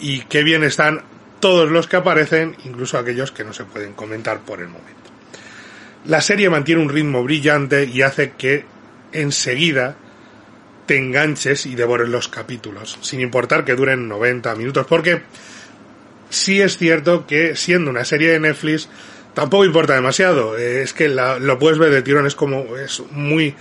Y 0.00 0.20
qué 0.22 0.42
bien 0.42 0.62
están 0.62 1.02
todos 1.40 1.70
los 1.70 1.86
que 1.86 1.96
aparecen, 1.96 2.54
incluso 2.66 2.98
aquellos 2.98 3.32
que 3.32 3.44
no 3.44 3.54
se 3.54 3.64
pueden 3.64 3.94
comentar 3.94 4.40
por 4.40 4.60
el 4.60 4.68
momento. 4.68 4.92
La 6.04 6.20
serie 6.20 6.50
mantiene 6.50 6.82
un 6.82 6.90
ritmo 6.90 7.24
brillante 7.24 7.84
y 7.84 8.02
hace 8.02 8.32
que 8.32 8.66
enseguida 9.12 9.96
te 10.84 10.98
enganches 10.98 11.64
y 11.64 11.74
devores 11.74 12.08
los 12.08 12.28
capítulos, 12.28 12.98
sin 13.00 13.20
importar 13.20 13.64
que 13.64 13.74
duren 13.74 14.06
90 14.06 14.54
minutos, 14.56 14.86
porque 14.86 15.22
sí 16.28 16.60
es 16.60 16.76
cierto 16.76 17.26
que 17.26 17.56
siendo 17.56 17.90
una 17.90 18.04
serie 18.04 18.32
de 18.32 18.40
Netflix 18.40 18.88
tampoco 19.34 19.64
importa 19.64 19.94
demasiado, 19.94 20.56
es 20.56 20.92
que 20.92 21.08
la, 21.08 21.38
lo 21.38 21.58
puedes 21.58 21.78
ver 21.78 21.90
de 21.90 22.02
tirón, 22.02 22.26
es 22.26 22.34
como, 22.34 22.76
es 22.76 23.02
muy 23.10 23.46
eh, 23.46 23.54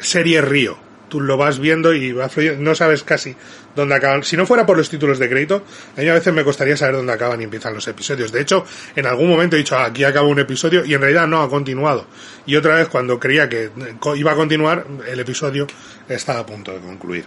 serie 0.00 0.40
río, 0.40 0.76
tú 1.12 1.20
lo 1.20 1.36
vas 1.36 1.58
viendo 1.58 1.92
y 1.92 2.12
va 2.12 2.30
no 2.58 2.74
sabes 2.74 3.02
casi 3.02 3.36
dónde 3.76 3.94
acaban. 3.94 4.22
Si 4.22 4.34
no 4.34 4.46
fuera 4.46 4.64
por 4.64 4.78
los 4.78 4.88
títulos 4.88 5.18
de 5.18 5.28
crédito, 5.28 5.62
a 5.94 6.00
mí 6.00 6.08
a 6.08 6.14
veces 6.14 6.32
me 6.32 6.42
costaría 6.42 6.74
saber 6.74 6.96
dónde 6.96 7.12
acaban 7.12 7.38
y 7.42 7.44
empiezan 7.44 7.74
los 7.74 7.86
episodios. 7.86 8.32
De 8.32 8.40
hecho, 8.40 8.64
en 8.96 9.04
algún 9.04 9.28
momento 9.28 9.56
he 9.56 9.58
dicho, 9.58 9.76
ah, 9.76 9.84
aquí 9.84 10.04
acaba 10.04 10.26
un 10.26 10.38
episodio 10.38 10.86
y 10.86 10.94
en 10.94 11.02
realidad 11.02 11.26
no 11.26 11.42
ha 11.42 11.50
continuado. 11.50 12.06
Y 12.46 12.56
otra 12.56 12.76
vez 12.76 12.88
cuando 12.88 13.20
creía 13.20 13.46
que 13.50 13.70
iba 14.14 14.32
a 14.32 14.34
continuar, 14.34 14.86
el 15.06 15.20
episodio 15.20 15.66
estaba 16.08 16.40
a 16.40 16.46
punto 16.46 16.72
de 16.72 16.78
concluir. 16.78 17.26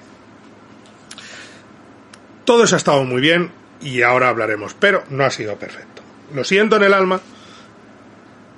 Todo 2.44 2.64
eso 2.64 2.76
ha 2.76 2.78
estado 2.78 3.04
muy 3.04 3.22
bien 3.22 3.52
y 3.82 4.02
ahora 4.02 4.30
hablaremos, 4.30 4.76
pero 4.80 5.04
no 5.12 5.26
ha 5.26 5.30
sido 5.30 5.58
perfecto. 5.58 6.02
Lo 6.34 6.44
siento 6.44 6.78
en 6.78 6.84
el 6.84 6.94
alma. 6.96 7.22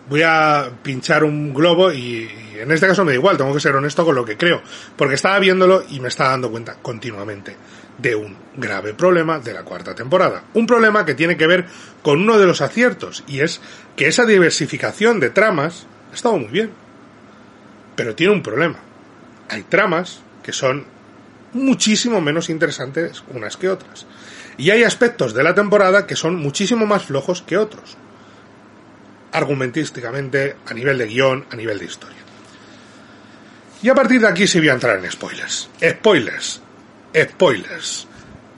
Voy 0.10 0.22
a 0.24 0.70
pinchar 0.84 1.24
un 1.24 1.54
globo 1.54 1.92
y, 1.92 2.30
en 2.56 2.72
este 2.72 2.88
caso 2.88 3.04
me 3.04 3.12
da 3.12 3.16
igual, 3.16 3.38
tengo 3.38 3.54
que 3.54 3.60
ser 3.60 3.76
honesto 3.76 4.06
con 4.06 4.16
lo 4.16 4.24
que 4.24 4.38
creo, 4.38 4.62
porque 4.96 5.16
estaba 5.16 5.38
viéndolo 5.40 5.84
y 5.90 6.00
me 6.00 6.08
estaba 6.08 6.30
dando 6.32 6.50
cuenta 6.50 6.76
continuamente 6.82 7.56
de 7.98 8.16
un 8.16 8.38
grave 8.56 8.94
problema 8.94 9.40
de 9.40 9.54
la 9.54 9.64
cuarta 9.64 9.96
temporada. 9.96 10.44
Un 10.54 10.66
problema 10.66 11.06
que 11.06 11.16
tiene 11.16 11.36
que 11.36 11.48
ver 11.48 11.66
con 12.02 12.22
uno 12.22 12.38
de 12.38 12.46
los 12.46 12.62
aciertos, 12.62 13.24
y 13.28 13.42
es 13.42 13.60
que 13.96 14.08
esa 14.08 14.26
diversificación 14.26 15.20
de 15.20 15.30
tramas 15.30 15.88
ha 16.12 16.16
estado 16.16 16.38
muy 16.38 16.50
bien. 16.50 16.72
Pero 17.96 18.16
tiene 18.16 18.34
un 18.34 18.44
problema. 18.44 18.78
Hay 19.50 19.64
tramas 19.64 20.22
que 20.44 20.54
son 20.54 20.86
muchísimo 21.54 22.22
menos 22.22 22.50
interesantes 22.50 23.24
unas 23.34 23.58
que 23.58 23.70
otras. 23.70 24.06
Y 24.58 24.70
hay 24.70 24.84
aspectos 24.84 25.34
de 25.34 25.44
la 25.44 25.56
temporada 25.56 26.08
que 26.08 26.16
son 26.16 26.36
muchísimo 26.36 26.86
más 26.86 27.06
flojos 27.06 27.42
que 27.42 27.58
otros. 27.58 27.98
Argumentísticamente, 29.32 30.56
a 30.66 30.74
nivel 30.74 30.98
de 30.98 31.08
guion, 31.08 31.46
a 31.52 31.56
nivel 31.56 31.80
de 31.80 31.86
historia. 31.86 32.18
Y 33.82 33.90
a 33.90 33.96
partir 33.96 34.22
de 34.22 34.28
aquí 34.28 34.48
sí 34.48 34.60
voy 34.60 34.70
a 34.70 34.74
entrar 34.74 34.98
en 34.98 35.12
spoilers. 35.12 35.70
Spoilers. 35.82 36.62
Spoilers. 37.16 38.08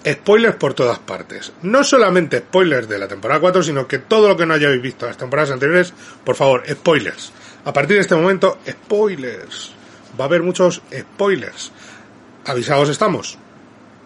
Spoilers 0.07 0.55
por 0.55 0.73
todas 0.73 0.99
partes. 0.99 1.51
No 1.61 1.83
solamente 1.83 2.39
spoilers 2.39 2.87
de 2.87 2.99
la 2.99 3.07
temporada 3.07 3.41
4, 3.41 3.63
sino 3.63 3.87
que 3.87 3.99
todo 3.99 4.29
lo 4.29 4.37
que 4.37 4.45
no 4.45 4.53
hayáis 4.53 4.81
visto 4.81 5.05
las 5.05 5.17
temporadas 5.17 5.51
anteriores, 5.51 5.93
por 6.23 6.35
favor, 6.35 6.63
spoilers. 6.69 7.33
A 7.65 7.73
partir 7.73 7.97
de 7.97 8.01
este 8.01 8.15
momento, 8.15 8.59
spoilers. 8.67 9.73
Va 10.19 10.23
a 10.25 10.27
haber 10.27 10.41
muchos 10.41 10.81
spoilers. 10.97 11.71
Avisados 12.45 12.89
estamos. 12.89 13.37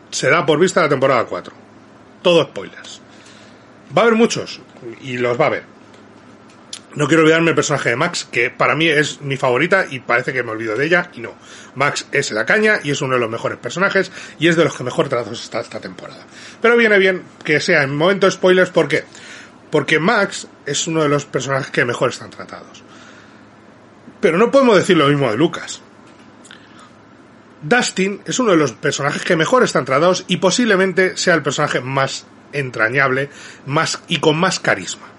Se 0.10 0.30
da 0.30 0.46
por 0.46 0.60
vista 0.60 0.82
la 0.82 0.90
temporada 0.90 1.26
4. 1.26 1.54
Todo 2.24 2.44
spoilers. 2.44 3.02
Va 3.96 4.02
a 4.02 4.06
haber 4.06 4.18
muchos, 4.18 4.60
y 5.02 5.18
los 5.18 5.40
va 5.40 5.46
a 5.46 5.48
haber. 5.48 5.73
No 6.96 7.08
quiero 7.08 7.24
olvidarme 7.24 7.50
el 7.50 7.56
personaje 7.56 7.90
de 7.90 7.96
Max, 7.96 8.28
que 8.32 8.52
para 8.52 8.76
mí 8.76 8.88
es 8.88 9.22
mi 9.22 9.36
favorita 9.36 9.86
y 9.90 10.00
parece 10.00 10.32
que 10.32 10.44
me 10.44 10.52
olvido 10.52 10.76
de 10.76 10.86
ella, 10.86 11.10
y 11.14 11.22
no. 11.22 11.34
Max 11.76 12.08
es 12.12 12.32
la 12.32 12.46
caña 12.46 12.80
y 12.84 12.92
es 12.92 13.02
uno 13.02 13.16
de 13.16 13.20
los 13.20 13.30
mejores 13.30 13.58
personajes 13.58 14.12
y 14.38 14.48
es 14.48 14.56
de 14.56 14.64
los 14.64 14.76
que 14.76 14.84
mejor 14.84 15.10
tratados 15.10 15.44
está 15.44 15.62
esta 15.62 15.80
temporada. 15.80 16.26
Pero 16.62 16.78
viene 16.78 17.00
bien 17.00 17.24
que 17.44 17.60
sea 17.60 17.84
en 17.84 17.96
momento 17.96 18.30
spoilers, 18.30 18.70
¿por 18.70 18.88
qué? 18.88 19.06
Porque 19.72 20.00
Max 20.00 20.48
es 20.68 20.86
uno 20.88 21.02
de 21.02 21.10
los 21.10 21.26
personajes 21.26 21.72
que 21.72 21.84
mejor 21.84 22.12
están 22.12 22.30
tratados. 22.30 22.84
Pero 24.22 24.38
no 24.38 24.52
podemos 24.52 24.76
decir 24.76 24.96
lo 24.96 25.08
mismo 25.08 25.32
de 25.32 25.38
Lucas. 25.38 25.82
Dustin 27.64 28.22
es 28.26 28.38
uno 28.40 28.52
de 28.52 28.58
los 28.58 28.74
personajes 28.74 29.24
que 29.24 29.36
mejor 29.36 29.64
están 29.64 29.86
tratados 29.86 30.26
y 30.28 30.38
posiblemente 30.38 31.18
sea 31.18 31.34
el 31.34 31.42
personaje 31.42 31.82
más 31.82 32.28
entrañable 32.52 33.30
más 33.66 34.02
y 34.08 34.20
con 34.20 34.38
más 34.38 34.60
carisma. 34.60 35.13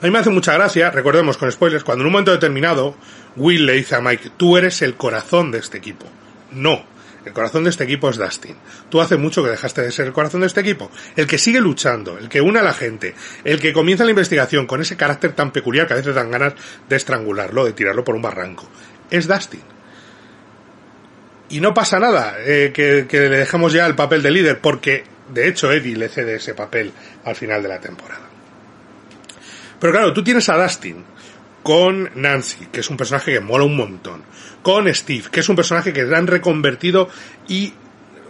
A 0.00 0.04
mí 0.04 0.12
me 0.12 0.18
hace 0.20 0.30
mucha 0.30 0.54
gracia, 0.54 0.92
recordemos 0.92 1.36
con 1.36 1.50
spoilers, 1.50 1.82
cuando 1.82 2.02
en 2.02 2.06
un 2.06 2.12
momento 2.12 2.30
determinado 2.30 2.94
Will 3.34 3.66
le 3.66 3.72
dice 3.72 3.96
a 3.96 4.00
Mike, 4.00 4.30
tú 4.36 4.56
eres 4.56 4.80
el 4.82 4.94
corazón 4.94 5.50
de 5.50 5.58
este 5.58 5.78
equipo. 5.78 6.06
No, 6.52 6.84
el 7.24 7.32
corazón 7.32 7.64
de 7.64 7.70
este 7.70 7.82
equipo 7.82 8.08
es 8.08 8.16
Dustin. 8.16 8.54
Tú 8.90 9.00
hace 9.00 9.16
mucho 9.16 9.42
que 9.42 9.50
dejaste 9.50 9.82
de 9.82 9.90
ser 9.90 10.06
el 10.06 10.12
corazón 10.12 10.42
de 10.42 10.46
este 10.46 10.60
equipo. 10.60 10.88
El 11.16 11.26
que 11.26 11.36
sigue 11.36 11.60
luchando, 11.60 12.16
el 12.16 12.28
que 12.28 12.40
une 12.40 12.60
a 12.60 12.62
la 12.62 12.74
gente, 12.74 13.16
el 13.42 13.60
que 13.60 13.72
comienza 13.72 14.04
la 14.04 14.10
investigación 14.10 14.68
con 14.68 14.80
ese 14.80 14.96
carácter 14.96 15.32
tan 15.32 15.50
peculiar 15.50 15.88
que 15.88 15.94
a 15.94 15.96
veces 15.96 16.14
dan 16.14 16.30
ganas 16.30 16.54
de 16.88 16.94
estrangularlo, 16.94 17.64
de 17.64 17.72
tirarlo 17.72 18.04
por 18.04 18.14
un 18.14 18.22
barranco, 18.22 18.68
es 19.10 19.26
Dustin. 19.26 19.62
Y 21.48 21.60
no 21.60 21.74
pasa 21.74 21.98
nada 21.98 22.36
eh, 22.38 22.70
que, 22.72 23.06
que 23.08 23.28
le 23.28 23.38
dejemos 23.38 23.72
ya 23.72 23.84
el 23.84 23.96
papel 23.96 24.22
de 24.22 24.30
líder, 24.30 24.60
porque 24.60 25.02
de 25.34 25.48
hecho 25.48 25.72
Eddie 25.72 25.96
le 25.96 26.08
cede 26.08 26.36
ese 26.36 26.54
papel 26.54 26.92
al 27.24 27.34
final 27.34 27.64
de 27.64 27.68
la 27.68 27.80
temporada. 27.80 28.27
Pero 29.80 29.92
claro, 29.92 30.12
tú 30.12 30.22
tienes 30.22 30.48
a 30.48 30.60
Dustin 30.60 31.04
con 31.62 32.10
Nancy, 32.14 32.66
que 32.72 32.80
es 32.80 32.90
un 32.90 32.96
personaje 32.96 33.32
que 33.32 33.40
mola 33.40 33.64
un 33.64 33.76
montón, 33.76 34.22
con 34.62 34.92
Steve, 34.94 35.24
que 35.30 35.40
es 35.40 35.48
un 35.48 35.56
personaje 35.56 35.92
que 35.92 36.02
han 36.02 36.26
reconvertido 36.26 37.08
y 37.46 37.72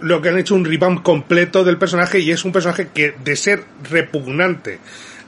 lo 0.00 0.20
que 0.20 0.28
han 0.28 0.38
hecho 0.38 0.54
un 0.54 0.64
revamp 0.64 1.02
completo 1.02 1.64
del 1.64 1.78
personaje 1.78 2.20
y 2.20 2.30
es 2.30 2.44
un 2.44 2.52
personaje 2.52 2.88
que 2.94 3.14
de 3.22 3.36
ser 3.36 3.64
repugnante, 3.90 4.78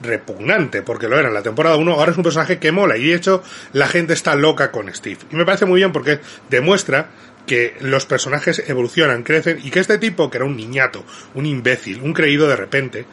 repugnante, 0.02 0.82
porque 0.82 1.08
lo 1.08 1.18
era 1.18 1.28
en 1.28 1.34
la 1.34 1.42
temporada 1.42 1.76
1, 1.76 1.92
ahora 1.92 2.12
es 2.12 2.16
un 2.16 2.24
personaje 2.24 2.58
que 2.58 2.72
mola 2.72 2.96
y 2.96 3.08
de 3.08 3.14
hecho 3.14 3.42
la 3.72 3.86
gente 3.86 4.12
está 4.12 4.34
loca 4.34 4.70
con 4.70 4.92
Steve. 4.94 5.18
Y 5.30 5.36
me 5.36 5.44
parece 5.44 5.66
muy 5.66 5.78
bien 5.78 5.92
porque 5.92 6.20
demuestra 6.48 7.10
que 7.46 7.74
los 7.80 8.06
personajes 8.06 8.62
evolucionan, 8.66 9.22
crecen 9.22 9.58
y 9.62 9.70
que 9.70 9.80
este 9.80 9.98
tipo, 9.98 10.30
que 10.30 10.38
era 10.38 10.44
un 10.44 10.56
niñato, 10.56 11.04
un 11.34 11.46
imbécil, 11.46 12.00
un 12.02 12.12
creído 12.12 12.48
de 12.48 12.56
repente, 12.56 13.06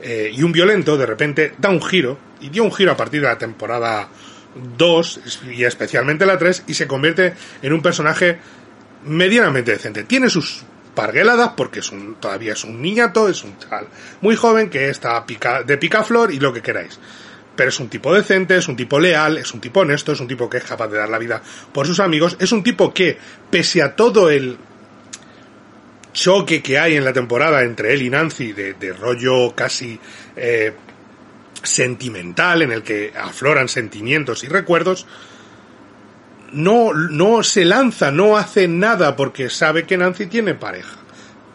eh, 0.00 0.30
y 0.34 0.42
un 0.42 0.52
violento, 0.52 0.96
de 0.96 1.06
repente 1.06 1.54
da 1.58 1.70
un 1.70 1.82
giro, 1.82 2.18
y 2.44 2.50
dio 2.50 2.62
un 2.62 2.72
giro 2.72 2.92
a 2.92 2.96
partir 2.96 3.22
de 3.22 3.28
la 3.28 3.38
temporada 3.38 4.06
2 4.76 5.20
y 5.50 5.64
especialmente 5.64 6.26
la 6.26 6.36
3 6.36 6.64
y 6.66 6.74
se 6.74 6.86
convierte 6.86 7.32
en 7.62 7.72
un 7.72 7.80
personaje 7.80 8.38
medianamente 9.04 9.72
decente. 9.72 10.04
Tiene 10.04 10.28
sus 10.28 10.62
pargueladas 10.94 11.52
porque 11.56 11.80
todavía 12.20 12.52
es 12.52 12.62
un 12.64 12.82
niñato, 12.82 13.30
es 13.30 13.42
un 13.44 13.58
chaval 13.58 13.88
muy 14.20 14.36
joven 14.36 14.68
que 14.68 14.90
está 14.90 15.24
de 15.66 15.78
picaflor 15.78 16.32
y 16.32 16.38
lo 16.38 16.52
que 16.52 16.60
queráis. 16.60 17.00
pero 17.56 17.70
es 17.70 17.80
un 17.80 17.88
tipo 17.88 18.12
decente, 18.12 18.56
es 18.56 18.68
un 18.68 18.76
tipo 18.76 18.98
leal, 18.98 19.38
es 19.38 19.54
un 19.54 19.60
tipo 19.60 19.80
honesto, 19.80 20.12
es 20.12 20.20
un 20.20 20.28
tipo 20.28 20.50
que 20.50 20.58
es 20.58 20.64
capaz 20.64 20.88
de 20.88 20.98
dar 20.98 21.08
la 21.08 21.18
vida 21.18 21.40
por 21.72 21.86
sus 21.86 22.00
amigos, 22.00 22.36
es 22.40 22.52
un 22.52 22.62
tipo 22.62 22.92
que, 22.92 23.16
pese 23.50 23.80
a 23.80 23.96
todo 23.96 24.28
el 24.28 24.58
choque 26.12 26.62
que 26.62 26.78
hay 26.78 26.96
en 26.96 27.04
la 27.04 27.12
temporada 27.12 27.62
entre 27.62 27.94
él 27.94 28.02
y 28.02 28.10
Nancy, 28.10 28.52
de, 28.52 28.92
rollo 28.92 29.54
casi 29.54 29.98
eh, 30.36 30.72
sentimental, 31.64 32.62
en 32.62 32.72
el 32.72 32.82
que 32.82 33.12
afloran 33.16 33.68
sentimientos 33.68 34.44
y 34.44 34.48
recuerdos, 34.48 35.06
no, 36.52 36.92
no 36.94 37.42
se 37.42 37.64
lanza, 37.64 38.10
no 38.10 38.36
hace 38.36 38.68
nada 38.68 39.16
porque 39.16 39.50
sabe 39.50 39.84
que 39.84 39.96
Nancy 39.96 40.26
tiene 40.26 40.54
pareja, 40.54 40.96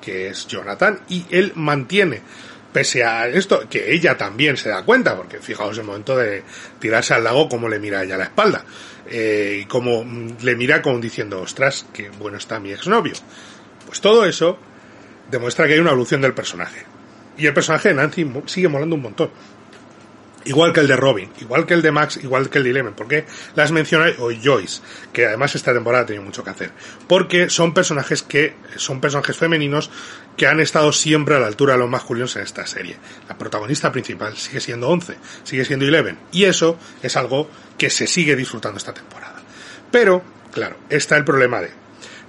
que 0.02 0.28
es 0.28 0.48
Jonathan, 0.48 1.00
y 1.08 1.26
él 1.30 1.54
mantiene 1.56 2.22
pese 2.72 3.04
a 3.04 3.28
esto, 3.28 3.68
que 3.70 3.94
ella 3.94 4.18
también 4.18 4.58
se 4.58 4.70
da 4.70 4.84
cuenta, 4.84 5.16
porque 5.16 5.40
fijaos 5.40 5.78
el 5.78 5.86
momento 5.86 6.16
de 6.16 6.44
tirarse 6.80 7.14
al 7.14 7.24
lago, 7.24 7.50
como 7.50 7.68
le 7.68 7.80
mira 7.80 8.04
ella 8.04 8.16
a 8.16 8.20
la 8.20 8.24
espalda, 8.26 8.64
eh, 9.08 9.62
y 9.64 9.66
como 9.66 10.06
le 10.42 10.56
mira 10.56 10.82
como 10.82 11.00
diciendo, 11.00 11.42
ostras, 11.42 11.86
que 11.94 12.10
bueno 12.10 12.38
está 12.38 12.60
mi 12.60 12.72
exnovio. 12.72 13.16
Pues 13.86 14.02
todo 14.02 14.26
eso 14.26 14.60
demuestra 15.32 15.68
que 15.68 15.74
hay 15.74 15.80
una 15.80 15.92
evolución 15.92 16.22
del 16.22 16.34
personaje. 16.34 16.84
Y 17.38 17.48
el 17.48 17.54
personaje 17.54 17.90
de 17.90 17.96
Nancy 17.96 18.30
sigue 18.46 18.68
molando 18.68 18.96
un 18.96 19.02
montón. 19.02 19.32
Igual 20.46 20.72
que 20.72 20.80
el 20.80 20.88
de 20.88 20.96
Robin, 20.96 21.30
igual 21.42 21.66
que 21.66 21.74
el 21.74 21.82
de 21.82 21.92
Max, 21.92 22.18
igual 22.24 22.50
que 22.50 22.60
el 22.60 22.64
de 22.64 22.70
Eleven. 22.70 22.94
¿Por 22.94 23.08
qué 23.08 23.26
las 23.56 23.72
mencioné? 23.72 24.16
O 24.20 24.32
Joyce, 24.32 24.82
que 25.12 25.26
además 25.26 25.54
esta 25.56 25.74
temporada 25.74 26.04
ha 26.04 26.06
tenido 26.06 26.24
mucho 26.24 26.44
que 26.44 26.50
hacer. 26.50 26.72
Porque 27.08 27.50
son 27.50 27.74
personajes 27.74 28.24
que, 28.24 28.56
son 28.78 29.02
personajes 29.02 29.36
femeninos 29.36 29.92
que 30.38 30.48
han 30.48 30.62
estado 30.62 30.94
siempre 30.94 31.36
a 31.36 31.40
la 31.40 31.48
altura 31.48 31.74
de 31.74 31.80
los 31.80 31.90
masculinos 31.90 32.36
en 32.38 32.44
esta 32.44 32.66
serie. 32.66 32.96
La 33.28 33.38
protagonista 33.38 33.92
principal 33.92 34.38
sigue 34.38 34.62
siendo 34.62 34.88
Once, 34.88 35.18
sigue 35.44 35.66
siendo 35.66 35.86
Eleven. 35.86 36.18
Y 36.32 36.46
eso 36.46 36.80
es 37.04 37.18
algo 37.18 37.50
que 37.78 37.90
se 37.90 38.08
sigue 38.08 38.38
disfrutando 38.38 38.78
esta 38.78 38.94
temporada. 38.94 39.42
Pero, 39.92 40.24
claro, 40.54 40.78
está 40.90 41.18
el 41.18 41.26
problema 41.26 41.62
de 41.62 41.72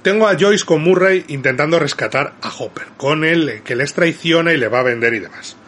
tengo 0.02 0.26
a 0.26 0.36
Joyce 0.38 0.64
con 0.64 0.80
Murray 0.80 1.26
intentando 1.28 1.78
rescatar 1.78 2.32
a 2.40 2.48
Hopper, 2.48 2.86
con 2.96 3.22
él 3.22 3.60
que 3.62 3.76
les 3.76 3.92
traiciona 3.92 4.54
y 4.54 4.56
le 4.56 4.68
va 4.68 4.80
a 4.80 4.84
vender 4.84 5.12
y 5.12 5.18
demás 5.18 5.58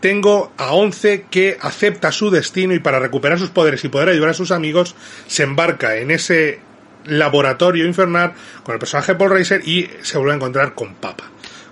tengo 0.00 0.52
a 0.56 0.72
Once 0.72 1.26
que 1.30 1.58
acepta 1.60 2.10
su 2.12 2.30
destino 2.30 2.74
y 2.74 2.78
para 2.78 2.98
recuperar 2.98 3.38
sus 3.38 3.50
poderes 3.50 3.84
y 3.84 3.88
poder 3.88 4.08
ayudar 4.08 4.30
a 4.30 4.34
sus 4.34 4.50
amigos 4.50 4.96
se 5.26 5.42
embarca 5.42 5.96
en 5.96 6.10
ese 6.10 6.60
laboratorio 7.04 7.86
infernal 7.86 8.32
con 8.62 8.74
el 8.74 8.78
personaje 8.78 9.14
Paul 9.14 9.30
Reiser 9.30 9.66
y 9.66 9.90
se 10.02 10.18
vuelve 10.18 10.32
a 10.32 10.36
encontrar 10.36 10.74
con 10.74 10.94
Papa, 10.94 11.24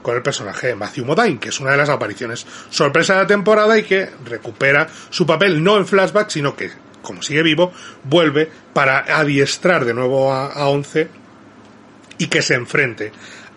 con 0.02 0.16
el 0.16 0.22
personaje 0.22 0.68
de 0.68 0.74
Matthew 0.74 1.04
Modine, 1.04 1.38
que 1.38 1.48
es 1.48 1.60
una 1.60 1.72
de 1.72 1.78
las 1.78 1.88
apariciones 1.88 2.46
sorpresa 2.70 3.14
de 3.14 3.20
la 3.20 3.26
temporada 3.26 3.78
y 3.78 3.82
que 3.82 4.08
recupera 4.24 4.88
su 5.10 5.26
papel 5.26 5.62
no 5.62 5.76
en 5.76 5.86
flashback, 5.86 6.30
sino 6.30 6.56
que, 6.56 6.70
como 7.02 7.22
sigue 7.22 7.42
vivo, 7.42 7.72
vuelve 8.04 8.50
para 8.72 9.00
adiestrar 9.00 9.84
de 9.84 9.94
nuevo 9.94 10.32
a, 10.32 10.46
a 10.46 10.68
Once 10.68 11.08
y 12.18 12.26
que 12.26 12.42
se 12.42 12.54
enfrente 12.54 13.12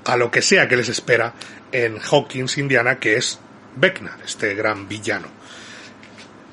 a 0.05 0.17
lo 0.17 0.31
que 0.31 0.41
sea 0.41 0.67
que 0.67 0.77
les 0.77 0.89
espera 0.89 1.33
en 1.71 1.99
Hawkins, 1.99 2.57
Indiana, 2.57 2.99
que 2.99 3.15
es 3.15 3.39
Beckner, 3.75 4.13
este 4.25 4.53
gran 4.55 4.87
villano. 4.87 5.27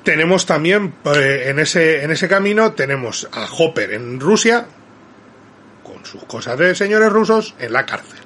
Tenemos 0.03 0.45
también 0.45 0.93
eh, 1.15 1.45
en, 1.47 1.59
ese, 1.59 2.03
en 2.03 2.11
ese 2.11 2.27
camino, 2.27 2.71
tenemos 2.73 3.27
a 3.31 3.45
Hopper 3.45 3.93
en 3.93 4.19
Rusia, 4.19 4.65
con 5.83 6.05
sus 6.05 6.23
cosas 6.23 6.57
de 6.57 6.73
señores 6.73 7.11
rusos, 7.11 7.55
en 7.59 7.73
la 7.73 7.85
cárcel. 7.85 8.19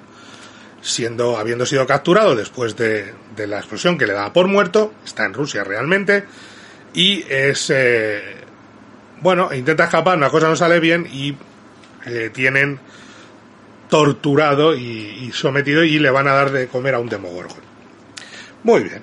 Siendo, 0.82 1.38
habiendo 1.38 1.66
sido 1.66 1.88
capturado 1.88 2.36
después 2.36 2.76
de, 2.76 3.14
la 3.38 3.58
explosión 3.58 3.98
que 3.98 4.06
le 4.06 4.14
da 4.14 4.32
por 4.32 4.48
muerto, 4.48 4.94
está 5.04 5.26
en 5.26 5.34
Rusia 5.34 5.64
realmente, 5.64 6.26
y 6.94 7.24
es, 7.28 7.72
eh, 7.74 8.36
bueno, 9.22 9.54
intenta 9.54 9.86
escapar, 9.86 10.18
una 10.18 10.30
cosa 10.30 10.50
no 10.50 10.56
sale 10.56 10.80
bien 10.80 11.08
y 11.12 11.36
le 12.06 12.30
tienen 12.30 12.80
torturado 13.90 14.76
y, 14.76 14.82
y, 14.82 15.32
sometido 15.32 15.84
y 15.84 16.00
le 16.00 16.12
van 16.12 16.28
a 16.28 16.34
dar 16.34 16.52
de 16.52 16.68
comer 16.68 16.96
a 16.96 17.00
un 17.00 17.10
demogorgon. 17.10 17.63
Muy 18.64 18.84
bien. 18.84 19.02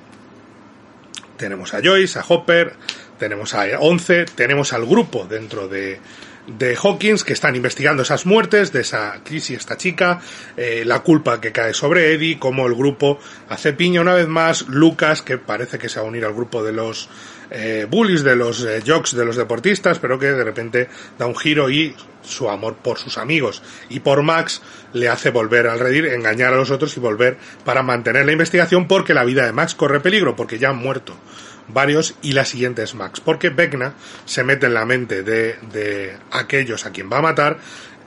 Tenemos 1.37 1.73
a 1.75 1.81
Joyce, 1.83 2.19
a 2.19 2.25
Hopper, 2.27 2.75
tenemos 3.19 3.55
a 3.55 3.65
Once, 3.79 4.25
tenemos 4.25 4.73
al 4.73 4.87
grupo 4.87 5.27
dentro 5.27 5.69
de, 5.69 5.99
de 6.47 6.77
Hawkins 6.77 7.25
que 7.25 7.33
están 7.33 7.57
investigando 7.57 8.03
esas 8.03 8.27
muertes 8.27 8.73
de 8.73 8.81
esa 8.81 9.21
crisis, 9.25 9.59
esta 9.59 9.77
chica, 9.77 10.21
eh, 10.57 10.83
la 10.85 11.01
culpa 11.01 11.41
que 11.41 11.53
cae 11.53 11.75
sobre 11.75 12.13
Eddie, 12.15 12.39
como 12.39 12.67
el 12.67 12.75
grupo 12.75 13.19
hace 13.49 13.73
piña 13.73 14.01
una 14.01 14.15
vez 14.15 14.29
más, 14.29 14.69
Lucas 14.69 15.23
que 15.23 15.39
parece 15.39 15.79
que 15.79 15.89
se 15.89 16.01
va 16.01 16.07
a 16.07 16.09
unir 16.09 16.25
al 16.25 16.35
grupo 16.35 16.63
de 16.63 16.73
los 16.73 17.09
eh, 17.51 17.87
bullies, 17.89 18.23
de 18.23 18.37
los 18.37 18.65
eh, 18.65 18.81
de 18.81 19.25
los 19.25 19.37
deportistas, 19.37 19.99
pero 19.99 20.19
que 20.19 20.27
de 20.27 20.45
repente 20.45 20.89
da 21.19 21.27
un 21.27 21.37
giro 21.37 21.71
y 21.71 21.95
su 22.23 22.49
amor 22.49 22.77
por 22.77 22.99
sus 22.99 23.19
amigos. 23.19 23.63
Y 23.89 24.01
por 24.01 24.23
Max 24.23 24.63
le 24.93 25.09
hace 25.09 25.31
volver 25.31 25.67
al 25.67 25.79
redir, 25.79 26.07
engañar 26.07 26.53
a 26.53 26.57
los 26.57 26.71
otros 26.71 26.97
y 26.97 27.01
volver 27.01 27.39
para 27.65 27.83
mantener 27.83 28.27
la 28.27 28.33
investigación 28.33 28.87
porque 28.87 29.15
la 29.15 29.25
vida 29.25 29.45
de 29.45 29.53
Max 29.53 29.75
corre 29.75 30.01
peligro, 30.01 30.37
porque 30.37 30.59
ya 30.59 30.71
han 30.71 30.79
muerto 30.79 31.17
varios 31.73 32.15
y 32.23 32.33
la 32.33 32.45
siguiente 32.45 32.83
es 32.83 32.95
Max, 32.95 33.21
porque 33.21 33.51
Vecna 33.51 33.95
se 34.25 34.43
mete 34.45 34.67
en 34.67 34.75
la 34.75 34.85
mente 34.85 35.23
de, 35.23 35.57
de 35.73 36.17
aquellos 36.33 36.85
a 36.87 36.91
quien 36.91 37.11
va 37.11 37.19
a 37.19 37.23
matar 37.23 37.59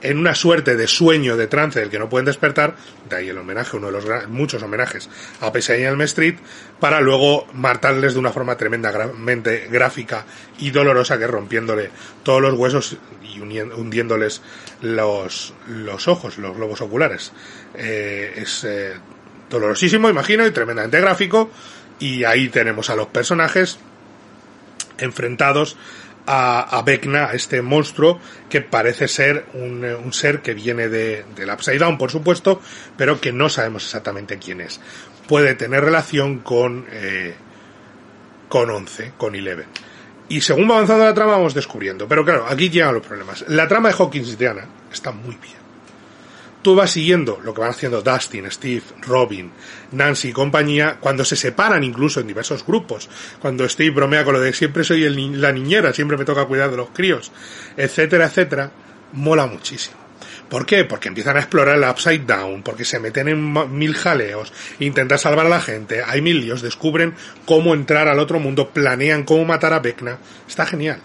en 0.04 0.18
una 0.18 0.34
suerte 0.34 0.76
de 0.76 0.86
sueño 0.86 1.36
de 1.36 1.46
trance 1.46 1.80
del 1.80 1.88
que 1.88 1.98
no 1.98 2.10
pueden 2.10 2.26
despertar, 2.26 2.76
de 3.08 3.16
ahí 3.16 3.28
el 3.30 3.38
homenaje, 3.38 3.76
uno 3.76 3.86
de 3.86 3.92
los 3.92 4.28
muchos 4.28 4.62
homenajes 4.62 5.08
a 5.40 5.50
Pesadilla 5.50 5.86
en 5.86 5.92
Elm 5.94 6.02
Street, 6.02 6.36
para 6.78 7.00
luego 7.00 7.46
matarles 7.54 8.12
de 8.12 8.18
una 8.18 8.30
forma 8.30 8.56
tremendamente 8.56 9.66
gráfica 9.70 10.26
y 10.58 10.70
dolorosa, 10.70 11.18
que 11.18 11.26
rompiéndole 11.26 11.90
todos 12.22 12.42
los 12.42 12.52
huesos 12.52 12.98
y 13.34 13.40
hundiéndoles 13.40 14.42
los, 14.82 15.54
los 15.68 16.06
ojos, 16.06 16.36
los 16.36 16.54
globos 16.54 16.82
oculares. 16.82 17.32
Eh, 17.74 18.34
es 18.36 18.62
eh, 18.64 18.92
dolorosísimo, 19.48 20.10
imagino, 20.10 20.46
y 20.46 20.50
tremendamente 20.50 21.00
gráfico, 21.00 21.50
y 21.98 22.24
ahí 22.24 22.50
tenemos 22.50 22.90
a 22.90 22.96
los 22.96 23.06
personajes 23.06 23.78
enfrentados 24.98 25.78
a, 26.26 26.60
a 26.60 26.82
Vecna, 26.82 27.26
a 27.26 27.34
este 27.34 27.62
monstruo 27.62 28.18
que 28.48 28.60
parece 28.60 29.08
ser 29.08 29.46
un, 29.54 29.84
un 29.84 30.12
ser 30.12 30.40
que 30.40 30.54
viene 30.54 30.88
de, 30.88 31.24
del 31.36 31.50
Upside 31.50 31.78
Down, 31.78 31.98
por 31.98 32.10
supuesto, 32.10 32.60
pero 32.96 33.20
que 33.20 33.32
no 33.32 33.48
sabemos 33.48 33.84
exactamente 33.84 34.38
quién 34.38 34.60
es. 34.60 34.80
Puede 35.28 35.54
tener 35.54 35.84
relación 35.84 36.40
con, 36.40 36.86
eh, 36.90 37.34
con 38.48 38.70
11, 38.70 39.12
con 39.16 39.34
Eleven. 39.34 39.66
Y 40.28 40.40
según 40.40 40.70
va 40.70 40.76
avanzando 40.76 41.04
la 41.04 41.14
trama 41.14 41.32
vamos 41.32 41.54
descubriendo. 41.54 42.08
Pero 42.08 42.24
claro, 42.24 42.46
aquí 42.48 42.70
llegan 42.70 42.94
los 42.94 43.06
problemas. 43.06 43.44
La 43.48 43.68
trama 43.68 43.90
de 43.90 43.96
Hawkins 43.98 44.28
y 44.28 44.36
Diana 44.36 44.66
está 44.90 45.12
muy 45.12 45.36
bien 45.36 45.63
tú 46.64 46.74
vas 46.74 46.90
siguiendo 46.90 47.38
lo 47.44 47.54
que 47.54 47.60
van 47.60 47.70
haciendo 47.70 48.02
Dustin, 48.02 48.50
Steve, 48.50 48.82
Robin, 49.02 49.52
Nancy 49.92 50.30
y 50.30 50.32
compañía, 50.32 50.96
cuando 50.98 51.24
se 51.24 51.36
separan 51.36 51.84
incluso 51.84 52.18
en 52.18 52.26
diversos 52.26 52.66
grupos, 52.66 53.08
cuando 53.38 53.68
Steve 53.68 53.90
bromea 53.90 54.24
con 54.24 54.32
lo 54.32 54.40
de 54.40 54.52
siempre 54.52 54.82
soy 54.82 55.08
la 55.36 55.52
niñera, 55.52 55.92
siempre 55.92 56.16
me 56.16 56.24
toca 56.24 56.46
cuidar 56.46 56.70
de 56.70 56.78
los 56.78 56.90
críos, 56.90 57.30
etcétera, 57.76 58.26
etcétera, 58.26 58.72
mola 59.12 59.46
muchísimo. 59.46 59.98
¿Por 60.48 60.66
qué? 60.66 60.84
Porque 60.84 61.08
empiezan 61.08 61.36
a 61.36 61.40
explorar 61.40 61.76
el 61.76 61.88
Upside 61.88 62.26
Down, 62.26 62.62
porque 62.62 62.84
se 62.84 62.98
meten 62.98 63.28
en 63.28 63.76
mil 63.76 63.94
jaleos, 63.94 64.52
intentan 64.78 65.18
salvar 65.18 65.46
a 65.46 65.50
la 65.50 65.60
gente, 65.60 66.02
hay 66.04 66.22
mil 66.22 66.40
líos, 66.40 66.62
descubren 66.62 67.14
cómo 67.44 67.74
entrar 67.74 68.08
al 68.08 68.18
otro 68.18 68.40
mundo, 68.40 68.70
planean 68.70 69.24
cómo 69.24 69.44
matar 69.44 69.72
a 69.72 69.80
Vecna. 69.80 70.18
Está 70.48 70.66
genial. 70.66 71.00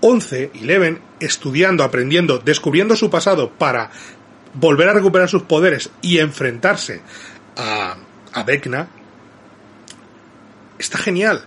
11, 0.00 0.52
Eleven, 0.54 1.00
estudiando, 1.20 1.84
aprendiendo, 1.84 2.38
descubriendo 2.38 2.96
su 2.96 3.10
pasado 3.10 3.50
para 3.50 3.90
volver 4.54 4.88
a 4.88 4.94
recuperar 4.94 5.28
sus 5.28 5.42
poderes 5.42 5.90
y 6.02 6.18
enfrentarse 6.18 7.00
a, 7.56 7.96
a 8.32 8.42
Vecna, 8.42 8.88
está 10.78 10.98
genial. 10.98 11.44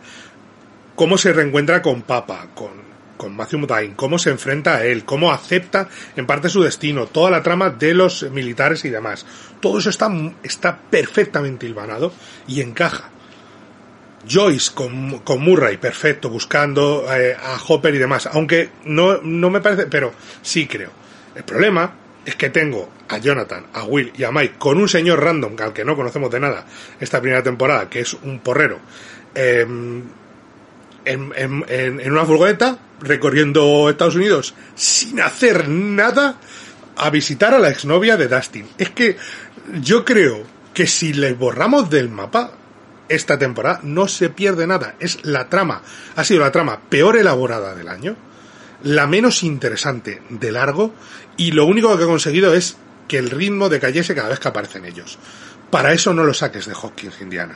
Cómo 0.96 1.18
se 1.18 1.34
reencuentra 1.34 1.82
con 1.82 2.04
Papa, 2.04 2.48
con, 2.54 2.72
con 3.18 3.36
Matthew 3.36 3.60
Modine, 3.60 3.96
cómo 3.96 4.20
se 4.20 4.30
enfrenta 4.30 4.76
a 4.76 4.86
él, 4.86 5.06
cómo 5.06 5.32
acepta 5.32 5.90
en 6.16 6.28
parte 6.28 6.50
su 6.50 6.62
destino, 6.62 7.08
toda 7.08 7.32
la 7.32 7.42
trama 7.42 7.72
de 7.72 7.94
los 7.94 8.30
militares 8.32 8.86
y 8.86 8.90
demás. 8.90 9.26
Todo 9.60 9.80
eso 9.80 9.90
está, 9.90 10.12
está 10.44 10.78
perfectamente 10.78 11.66
hilvanado 11.66 12.14
y 12.48 12.62
encaja. 12.62 13.10
Joyce 14.30 14.72
con, 14.74 15.20
con 15.20 15.42
Murray, 15.42 15.78
perfecto, 15.78 16.30
buscando 16.30 17.06
eh, 17.14 17.36
a 17.36 17.58
Hopper 17.68 17.94
y 17.96 17.98
demás. 17.98 18.30
Aunque 18.32 18.70
no, 18.86 19.18
no 19.22 19.50
me 19.50 19.62
parece, 19.62 19.88
pero 19.88 20.14
sí 20.42 20.68
creo. 20.68 20.92
El 21.36 21.44
problema 21.44 22.03
es 22.26 22.36
que 22.36 22.50
tengo 22.50 22.90
a 23.10 23.18
Jonathan, 23.18 23.66
a 23.74 23.84
Will 23.84 24.12
y 24.16 24.24
a 24.24 24.32
Mike 24.32 24.56
con 24.58 24.78
un 24.78 24.88
señor 24.88 25.24
random 25.24 25.56
al 25.60 25.74
que 25.74 25.86
no 25.86 25.96
conocemos 25.96 26.32
de 26.32 26.40
nada 26.40 26.66
esta 27.00 27.22
primera 27.22 27.44
temporada, 27.44 27.90
que 27.90 28.02
es 28.02 28.14
un 28.14 28.40
porrero, 28.40 28.80
em, 29.36 30.04
en, 31.06 31.34
en, 31.36 31.64
en, 31.68 32.12
una 32.12 32.26
furgoneta 32.26 32.80
recorriendo 33.02 33.90
Estados 33.90 34.16
Unidos 34.16 34.56
sin 34.76 35.20
hacer 35.20 35.68
nada 35.68 36.38
a 36.96 37.10
visitar 37.10 37.54
a 37.54 37.60
la 37.60 37.70
exnovia 37.70 38.16
de 38.16 38.28
Dustin. 38.28 38.70
Es 38.78 38.92
que 38.92 39.18
yo 39.82 40.06
creo 40.06 40.44
que 40.74 40.88
si 40.88 41.14
les 41.14 41.38
borramos 41.38 41.90
del 41.90 42.10
mapa 42.10 42.52
esta 43.10 43.38
temporada 43.38 43.80
no 43.84 44.08
se 44.08 44.30
pierde 44.30 44.68
nada. 44.68 44.96
Es 45.00 45.24
la 45.26 45.50
trama. 45.50 45.82
Ha 46.16 46.24
sido 46.24 46.42
la 46.42 46.52
trama 46.52 46.80
peor 46.90 47.18
elaborada 47.18 47.76
del 47.76 47.90
año, 47.90 48.16
la 48.84 49.08
menos 49.08 49.44
interesante 49.44 50.22
de 50.30 50.52
largo, 50.52 50.94
y 51.38 51.52
lo 51.52 51.66
único 51.66 51.98
que 51.98 52.04
ha 52.04 52.08
conseguido 52.08 52.54
es 52.54 52.78
que 53.08 53.18
el 53.18 53.30
ritmo 53.30 53.70
decayese 53.70 54.16
cada 54.16 54.30
vez 54.30 54.40
que 54.40 54.48
aparecen 54.48 54.86
ellos. 54.86 55.18
Para 55.70 55.94
eso 55.94 56.14
no 56.14 56.24
lo 56.24 56.34
saques 56.34 56.66
de 56.68 56.74
Hawkins, 56.74 57.22
Indiana. 57.22 57.56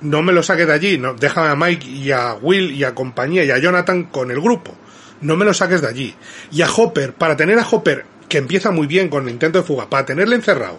No 0.00 0.22
me 0.22 0.32
lo 0.32 0.42
saques 0.42 0.66
de 0.66 0.72
allí, 0.72 0.98
no, 0.98 1.14
déjame 1.14 1.48
a 1.48 1.56
Mike 1.56 1.86
y 1.86 2.12
a 2.12 2.34
Will 2.34 2.70
y 2.70 2.84
a 2.84 2.94
compañía 2.94 3.44
y 3.44 3.50
a 3.50 3.58
Jonathan 3.58 4.04
con 4.04 4.30
el 4.30 4.40
grupo. 4.40 4.76
No 5.20 5.36
me 5.36 5.44
lo 5.44 5.52
saques 5.52 5.80
de 5.80 5.88
allí. 5.88 6.14
Y 6.52 6.62
a 6.62 6.70
Hopper, 6.70 7.14
para 7.14 7.36
tener 7.36 7.58
a 7.58 7.66
Hopper, 7.68 8.04
que 8.28 8.38
empieza 8.38 8.70
muy 8.70 8.86
bien 8.86 9.08
con 9.08 9.24
el 9.24 9.30
intento 9.30 9.58
de 9.58 9.64
fuga, 9.64 9.90
para 9.90 10.06
tenerle 10.06 10.36
encerrado, 10.36 10.78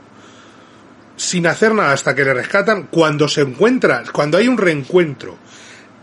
sin 1.17 1.47
hacer 1.47 1.73
nada 1.73 1.91
hasta 1.91 2.15
que 2.15 2.23
le 2.23 2.33
rescatan, 2.33 2.83
cuando 2.83 3.27
se 3.27 3.41
encuentra, 3.41 4.03
cuando 4.13 4.37
hay 4.37 4.47
un 4.47 4.57
reencuentro, 4.57 5.37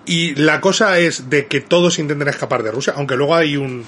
y 0.06 0.34
la 0.36 0.60
cosa 0.60 0.98
es 0.98 1.28
de 1.28 1.46
que 1.46 1.60
todos 1.60 1.98
intenten 1.98 2.28
escapar 2.28 2.62
de 2.62 2.70
Rusia, 2.70 2.94
aunque 2.96 3.16
luego 3.16 3.34
hay 3.34 3.56
un, 3.56 3.84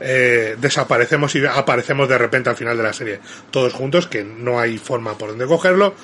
eh, 0.00 0.56
desaparecemos 0.60 1.34
y 1.34 1.46
aparecemos 1.46 2.08
de 2.08 2.18
repente 2.18 2.50
al 2.50 2.56
final 2.56 2.76
de 2.76 2.82
la 2.82 2.92
serie 2.92 3.20
todos 3.50 3.72
juntos, 3.72 4.06
que 4.06 4.24
no 4.24 4.60
hay 4.60 4.78
forma 4.78 5.16
por 5.16 5.30
donde 5.30 5.46
cogerlo. 5.46 5.94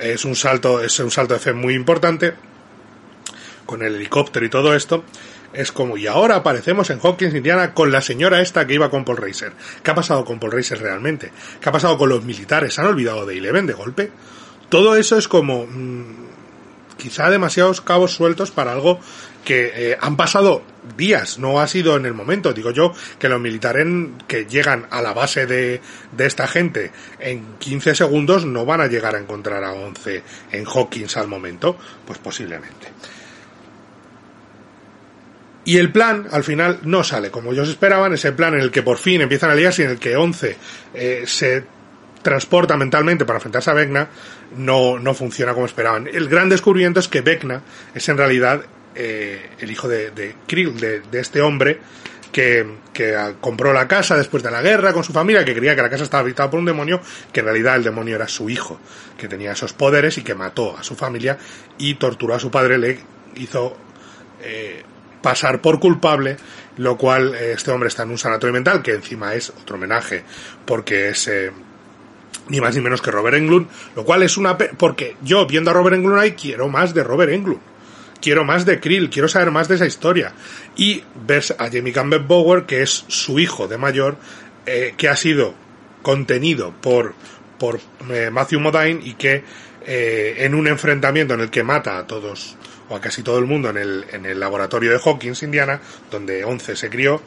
Es 0.00 0.24
un 0.24 0.34
salto, 0.34 0.82
es 0.82 0.98
un 0.98 1.10
salto 1.10 1.34
de 1.34 1.40
fe 1.40 1.52
muy 1.52 1.74
importante 1.74 2.34
con 3.64 3.82
el 3.82 3.94
helicóptero 3.94 4.44
y 4.44 4.50
todo 4.50 4.74
esto. 4.74 5.04
Es 5.52 5.70
como, 5.70 5.96
y 5.96 6.08
ahora 6.08 6.36
aparecemos 6.36 6.90
en 6.90 6.98
Hawkins, 6.98 7.34
Indiana, 7.34 7.74
con 7.74 7.92
la 7.92 8.00
señora 8.00 8.40
esta 8.40 8.66
que 8.66 8.74
iba 8.74 8.90
con 8.90 9.04
Paul 9.04 9.18
Racer. 9.18 9.52
¿Qué 9.84 9.90
ha 9.92 9.94
pasado 9.94 10.24
con 10.24 10.40
Paul 10.40 10.50
Racer 10.50 10.80
realmente? 10.80 11.30
¿Qué 11.60 11.68
ha 11.68 11.72
pasado 11.72 11.96
con 11.96 12.08
los 12.08 12.24
militares? 12.24 12.74
¿Se 12.74 12.80
han 12.80 12.88
olvidado 12.88 13.24
de 13.24 13.38
Eleven 13.38 13.66
de 13.66 13.72
golpe? 13.72 14.10
Todo 14.68 14.96
eso 14.96 15.16
es 15.16 15.28
como, 15.28 15.66
mm, 15.66 16.24
quizá 16.96 17.30
demasiados 17.30 17.80
cabos 17.80 18.12
sueltos 18.12 18.50
para 18.50 18.72
algo 18.72 19.00
que 19.44 19.72
eh, 19.74 19.98
han 20.00 20.16
pasado 20.16 20.62
días, 20.96 21.38
no 21.38 21.60
ha 21.60 21.66
sido 21.66 21.96
en 21.96 22.06
el 22.06 22.14
momento. 22.14 22.52
Digo 22.52 22.70
yo 22.70 22.92
que 23.18 23.28
los 23.28 23.40
militares 23.40 23.86
que 24.26 24.46
llegan 24.46 24.86
a 24.90 25.02
la 25.02 25.12
base 25.12 25.46
de, 25.46 25.80
de 26.12 26.26
esta 26.26 26.46
gente 26.46 26.90
en 27.18 27.56
15 27.58 27.94
segundos 27.94 28.46
no 28.46 28.64
van 28.64 28.80
a 28.80 28.86
llegar 28.86 29.14
a 29.14 29.18
encontrar 29.18 29.64
a 29.64 29.72
11 29.72 30.22
en 30.52 30.66
Hawkins 30.66 31.16
al 31.16 31.28
momento, 31.28 31.76
pues 32.06 32.18
posiblemente. 32.18 32.88
Y 35.66 35.78
el 35.78 35.90
plan, 35.90 36.28
al 36.30 36.44
final, 36.44 36.80
no 36.82 37.02
sale 37.04 37.30
como 37.30 37.52
ellos 37.52 37.68
esperaban, 37.68 38.12
ese 38.12 38.32
plan 38.32 38.54
en 38.54 38.60
el 38.60 38.70
que 38.70 38.82
por 38.82 38.98
fin 38.98 39.22
empiezan 39.22 39.50
a 39.50 39.54
liarse 39.54 39.84
en 39.84 39.90
el 39.90 39.98
que 39.98 40.16
11 40.16 40.56
eh, 40.92 41.24
se 41.26 41.64
transporta 42.24 42.76
mentalmente 42.76 43.24
para 43.24 43.36
enfrentarse 43.36 43.70
a 43.70 43.74
Vecna, 43.74 44.08
no, 44.56 44.98
no 44.98 45.14
funciona 45.14 45.54
como 45.54 45.66
esperaban. 45.66 46.08
El 46.08 46.28
gran 46.28 46.48
descubrimiento 46.48 46.98
es 46.98 47.06
que 47.06 47.20
Vecna 47.20 47.62
es 47.94 48.08
en 48.08 48.18
realidad 48.18 48.62
eh, 48.96 49.50
el 49.60 49.70
hijo 49.70 49.86
de, 49.86 50.10
de 50.10 50.34
Krill, 50.48 50.76
de, 50.80 51.00
de 51.00 51.20
este 51.20 51.40
hombre, 51.40 51.78
que, 52.32 52.66
que, 52.92 53.16
compró 53.40 53.72
la 53.72 53.86
casa 53.86 54.16
después 54.16 54.42
de 54.42 54.50
la 54.50 54.60
guerra 54.60 54.92
con 54.92 55.04
su 55.04 55.12
familia, 55.12 55.44
que 55.44 55.54
creía 55.54 55.76
que 55.76 55.82
la 55.82 55.90
casa 55.90 56.02
estaba 56.02 56.22
habitada 56.22 56.50
por 56.50 56.58
un 56.58 56.66
demonio, 56.66 57.00
que 57.32 57.40
en 57.40 57.46
realidad 57.46 57.76
el 57.76 57.84
demonio 57.84 58.16
era 58.16 58.26
su 58.26 58.50
hijo, 58.50 58.80
que 59.16 59.28
tenía 59.28 59.52
esos 59.52 59.72
poderes 59.72 60.18
y 60.18 60.22
que 60.22 60.34
mató 60.34 60.76
a 60.76 60.82
su 60.82 60.96
familia 60.96 61.38
y 61.78 61.94
torturó 61.94 62.34
a 62.34 62.40
su 62.40 62.50
padre, 62.50 62.78
le 62.78 62.98
hizo 63.36 63.76
eh, 64.42 64.82
pasar 65.22 65.60
por 65.60 65.78
culpable, 65.78 66.36
lo 66.76 66.96
cual 66.96 67.34
eh, 67.34 67.52
este 67.52 67.70
hombre 67.70 67.88
está 67.88 68.02
en 68.02 68.10
un 68.10 68.18
sanatorio 68.18 68.52
mental, 68.52 68.82
que 68.82 68.92
encima 68.92 69.34
es 69.34 69.50
otro 69.50 69.76
homenaje, 69.76 70.24
porque 70.66 71.10
es 71.10 71.28
eh, 71.28 71.52
ni 72.48 72.60
más 72.60 72.74
ni 72.74 72.80
menos 72.80 73.00
que 73.00 73.10
Robert 73.10 73.36
Englund, 73.36 73.68
lo 73.96 74.04
cual 74.04 74.22
es 74.22 74.36
una... 74.36 74.56
porque 74.56 75.16
yo 75.22 75.46
viendo 75.46 75.70
a 75.70 75.74
Robert 75.74 75.96
Englund 75.96 76.18
ahí 76.18 76.32
quiero 76.32 76.68
más 76.68 76.94
de 76.94 77.04
Robert 77.04 77.32
Englund. 77.32 77.60
Quiero 78.20 78.44
más 78.44 78.64
de 78.64 78.80
Krill, 78.80 79.10
quiero 79.10 79.28
saber 79.28 79.50
más 79.50 79.68
de 79.68 79.74
esa 79.74 79.86
historia. 79.86 80.32
Y 80.76 81.02
ves 81.26 81.54
a 81.58 81.70
Jamie 81.70 81.92
Campbell 81.92 82.22
Bower, 82.22 82.64
que 82.64 82.82
es 82.82 83.04
su 83.08 83.38
hijo 83.38 83.68
de 83.68 83.76
mayor, 83.76 84.16
eh, 84.64 84.94
que 84.96 85.10
ha 85.10 85.16
sido 85.16 85.54
contenido 86.00 86.72
por, 86.80 87.14
por 87.58 87.80
eh, 88.10 88.30
Matthew 88.30 88.60
Modine 88.60 89.00
y 89.04 89.14
que 89.14 89.44
eh, 89.86 90.36
en 90.38 90.54
un 90.54 90.66
enfrentamiento 90.68 91.34
en 91.34 91.40
el 91.40 91.50
que 91.50 91.62
mata 91.62 91.98
a 91.98 92.06
todos 92.06 92.56
o 92.88 92.96
a 92.96 93.00
casi 93.00 93.22
todo 93.22 93.38
el 93.38 93.44
mundo 93.44 93.70
en 93.70 93.76
el, 93.76 94.04
en 94.12 94.24
el 94.24 94.40
laboratorio 94.40 94.90
de 94.90 95.00
Hawkins, 95.04 95.42
Indiana, 95.42 95.80
donde 96.10 96.44
Once 96.44 96.76
se 96.76 96.88
crió, 96.88 97.20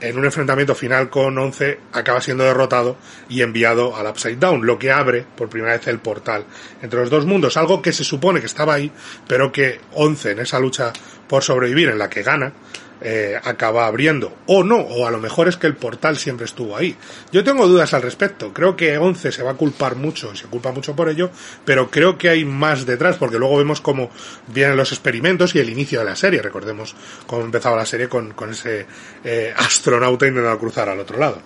en 0.00 0.18
un 0.18 0.24
enfrentamiento 0.24 0.74
final 0.74 1.10
con 1.10 1.36
Once 1.38 1.78
acaba 1.92 2.20
siendo 2.20 2.44
derrotado 2.44 2.96
y 3.28 3.42
enviado 3.42 3.96
al 3.96 4.06
Upside 4.06 4.36
Down, 4.36 4.66
lo 4.66 4.78
que 4.78 4.90
abre 4.90 5.24
por 5.36 5.48
primera 5.48 5.72
vez 5.72 5.86
el 5.88 5.98
portal 5.98 6.44
entre 6.82 7.00
los 7.00 7.10
dos 7.10 7.26
mundos, 7.26 7.56
algo 7.56 7.82
que 7.82 7.92
se 7.92 8.04
supone 8.04 8.40
que 8.40 8.46
estaba 8.46 8.74
ahí, 8.74 8.90
pero 9.26 9.52
que 9.52 9.80
Once 9.94 10.30
en 10.30 10.40
esa 10.40 10.58
lucha 10.58 10.92
por 11.28 11.42
sobrevivir 11.42 11.88
en 11.88 11.98
la 11.98 12.08
que 12.08 12.22
gana, 12.22 12.52
eh, 13.00 13.38
acaba 13.42 13.86
abriendo. 13.86 14.34
O 14.46 14.64
no, 14.64 14.78
o 14.78 15.06
a 15.06 15.10
lo 15.10 15.18
mejor 15.18 15.48
es 15.48 15.56
que 15.56 15.66
el 15.66 15.76
portal 15.76 16.16
siempre 16.16 16.46
estuvo 16.46 16.76
ahí. 16.76 16.96
Yo 17.32 17.44
tengo 17.44 17.66
dudas 17.66 17.92
al 17.94 18.02
respecto. 18.02 18.52
Creo 18.52 18.76
que 18.76 18.96
Once 18.98 19.32
se 19.32 19.42
va 19.42 19.52
a 19.52 19.54
culpar 19.54 19.96
mucho, 19.96 20.34
se 20.34 20.46
culpa 20.46 20.72
mucho 20.72 20.96
por 20.96 21.08
ello, 21.08 21.30
pero 21.64 21.90
creo 21.90 22.16
que 22.16 22.28
hay 22.28 22.44
más 22.44 22.86
detrás, 22.86 23.16
porque 23.16 23.38
luego 23.38 23.58
vemos 23.58 23.80
cómo 23.80 24.10
vienen 24.48 24.76
los 24.76 24.92
experimentos 24.92 25.54
y 25.54 25.58
el 25.58 25.68
inicio 25.68 25.98
de 25.98 26.06
la 26.06 26.16
serie. 26.16 26.40
Recordemos 26.40 26.94
cómo 27.26 27.42
empezaba 27.42 27.76
la 27.76 27.86
serie 27.86 28.08
con, 28.08 28.32
con 28.32 28.50
ese 28.50 28.86
eh, 29.24 29.52
astronauta 29.56 30.26
intentando 30.26 30.58
cruzar 30.58 30.88
al 30.88 31.00
otro 31.00 31.18
lado. 31.18 31.40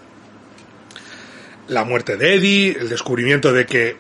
La 1.68 1.84
muerte 1.84 2.16
de 2.16 2.34
Eddie, 2.34 2.76
el 2.78 2.88
descubrimiento 2.88 3.52
de 3.52 3.64
que 3.64 3.96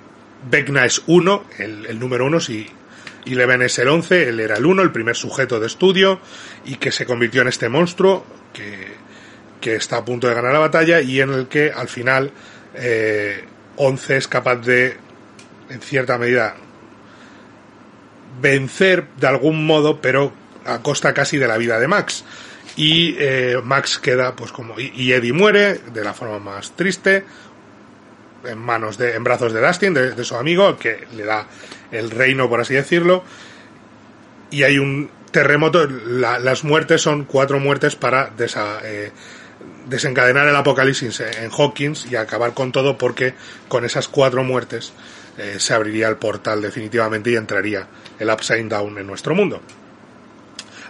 Vecna 0.50 0.86
es 0.86 1.02
uno, 1.06 1.44
el, 1.58 1.86
el 1.86 1.98
número 2.00 2.26
uno, 2.26 2.40
si 2.40 2.68
Eleven 3.34 3.62
es 3.62 3.78
el 3.78 3.88
11, 3.88 4.28
él 4.28 4.40
era 4.40 4.56
el 4.56 4.66
1, 4.66 4.82
el 4.82 4.92
primer 4.92 5.16
sujeto 5.16 5.60
de 5.60 5.66
estudio, 5.66 6.20
y 6.64 6.76
que 6.76 6.92
se 6.92 7.06
convirtió 7.06 7.42
en 7.42 7.48
este 7.48 7.68
monstruo 7.68 8.24
que, 8.52 8.94
que 9.60 9.76
está 9.76 9.98
a 9.98 10.04
punto 10.04 10.28
de 10.28 10.34
ganar 10.34 10.52
la 10.52 10.58
batalla 10.58 11.00
y 11.00 11.20
en 11.20 11.32
el 11.32 11.48
que 11.48 11.70
al 11.70 11.88
final 11.88 12.32
eh, 12.74 13.44
11 13.76 14.16
es 14.16 14.28
capaz 14.28 14.56
de, 14.56 14.96
en 15.68 15.80
cierta 15.80 16.18
medida, 16.18 16.56
vencer 18.40 19.06
de 19.18 19.26
algún 19.26 19.66
modo, 19.66 20.00
pero 20.00 20.32
a 20.64 20.80
costa 20.82 21.14
casi 21.14 21.38
de 21.38 21.48
la 21.48 21.56
vida 21.56 21.78
de 21.78 21.88
Max. 21.88 22.24
Y 22.76 23.16
eh, 23.18 23.60
Max 23.62 23.98
queda, 23.98 24.34
pues 24.36 24.52
como. 24.52 24.78
Y, 24.78 24.92
y, 24.94 25.12
Eddie 25.12 25.32
muere 25.32 25.74
de 25.92 26.04
la 26.04 26.14
forma 26.14 26.38
más 26.38 26.72
triste, 26.76 27.24
en 28.44 28.58
manos 28.58 28.96
de. 28.96 29.14
en 29.14 29.24
brazos 29.24 29.52
de 29.52 29.60
Dustin, 29.60 29.92
de 29.92 30.24
su 30.24 30.36
amigo, 30.36 30.78
que 30.78 31.06
le 31.16 31.24
da 31.24 31.46
el 31.92 32.10
reino, 32.10 32.48
por 32.48 32.60
así 32.60 32.74
decirlo. 32.74 33.24
Y 34.50 34.64
hay 34.64 34.78
un 34.78 35.10
terremoto. 35.30 35.86
La, 35.86 36.38
las 36.38 36.64
muertes 36.64 37.02
son 37.02 37.24
cuatro 37.24 37.60
muertes 37.60 37.96
para 37.96 38.30
desa, 38.30 38.80
eh, 38.82 39.12
desencadenar 39.86 40.48
el 40.48 40.56
apocalipsis 40.56 41.20
en 41.20 41.50
Hawkins 41.50 42.06
y 42.10 42.16
acabar 42.16 42.54
con 42.54 42.72
todo, 42.72 42.98
porque 42.98 43.34
con 43.68 43.84
esas 43.84 44.08
cuatro 44.08 44.44
muertes 44.44 44.92
eh, 45.38 45.56
se 45.58 45.74
abriría 45.74 46.08
el 46.08 46.16
portal 46.16 46.62
definitivamente 46.62 47.30
y 47.30 47.36
entraría 47.36 47.86
el 48.18 48.30
Upside 48.30 48.68
Down 48.68 48.98
en 48.98 49.06
nuestro 49.06 49.34
mundo. 49.34 49.60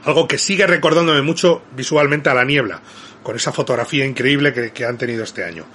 Algo 0.04 0.26
que 0.26 0.38
sigue 0.38 0.66
recordándome 0.66 1.22
mucho 1.22 1.62
visualmente 1.76 2.30
a 2.30 2.34
la 2.34 2.44
niebla, 2.44 2.80
con 3.22 3.36
esa 3.36 3.52
fotografía 3.52 4.06
increíble 4.06 4.52
que, 4.52 4.72
que 4.72 4.84
han 4.86 4.96
tenido 4.96 5.24
este 5.24 5.44
año. 5.44 5.66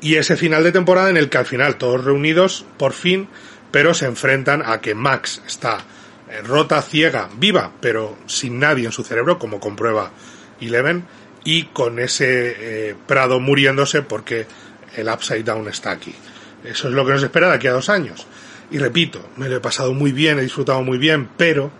Y 0.00 0.16
ese 0.16 0.36
final 0.36 0.64
de 0.64 0.72
temporada 0.72 1.10
en 1.10 1.16
el 1.16 1.28
que 1.28 1.38
al 1.38 1.46
final 1.46 1.76
todos 1.76 2.04
reunidos, 2.04 2.64
por 2.78 2.92
fin, 2.92 3.28
pero 3.72 3.94
se 3.94 4.06
enfrentan 4.06 4.62
a 4.64 4.80
que 4.80 4.94
Max 4.94 5.42
está 5.46 5.78
rota, 6.44 6.80
ciega, 6.80 7.28
viva, 7.36 7.72
pero 7.80 8.16
sin 8.26 8.58
nadie 8.58 8.86
en 8.86 8.92
su 8.92 9.04
cerebro, 9.04 9.38
como 9.38 9.60
comprueba 9.60 10.10
Eleven, 10.60 11.04
y 11.44 11.64
con 11.64 11.98
ese 11.98 12.90
eh, 12.90 12.94
Prado 13.06 13.40
muriéndose 13.40 14.02
porque 14.02 14.46
el 14.96 15.08
Upside 15.08 15.42
Down 15.42 15.68
está 15.68 15.90
aquí. 15.90 16.14
Eso 16.64 16.88
es 16.88 16.94
lo 16.94 17.04
que 17.04 17.12
nos 17.12 17.22
espera 17.22 17.48
de 17.48 17.54
aquí 17.56 17.66
a 17.66 17.72
dos 17.72 17.88
años. 17.88 18.26
Y 18.70 18.78
repito, 18.78 19.28
me 19.36 19.48
lo 19.48 19.56
he 19.56 19.60
pasado 19.60 19.92
muy 19.92 20.12
bien, 20.12 20.38
he 20.38 20.42
disfrutado 20.42 20.82
muy 20.82 20.98
bien, 20.98 21.28
pero 21.36 21.70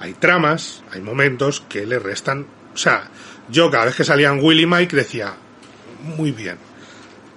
hay 0.00 0.14
tramas, 0.14 0.82
hay 0.92 1.00
momentos 1.00 1.62
que 1.68 1.86
le 1.86 1.98
restan. 1.98 2.46
O 2.74 2.76
sea, 2.76 3.08
yo 3.48 3.70
cada 3.70 3.86
vez 3.86 3.96
que 3.96 4.04
salían 4.04 4.40
Willy 4.42 4.62
y 4.62 4.66
Mike 4.66 4.96
decía, 4.96 5.34
muy 6.02 6.32
bien, 6.32 6.58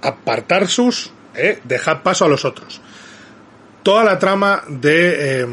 apartar 0.01 0.67
sus, 0.67 1.11
eh, 1.35 1.59
dejad 1.63 2.01
paso 2.01 2.25
a 2.25 2.29
los 2.29 2.43
otros. 2.43 2.81
Toda 3.83 4.03
la 4.03 4.19
trama 4.19 4.63
de 4.67 5.41
eh, 5.41 5.47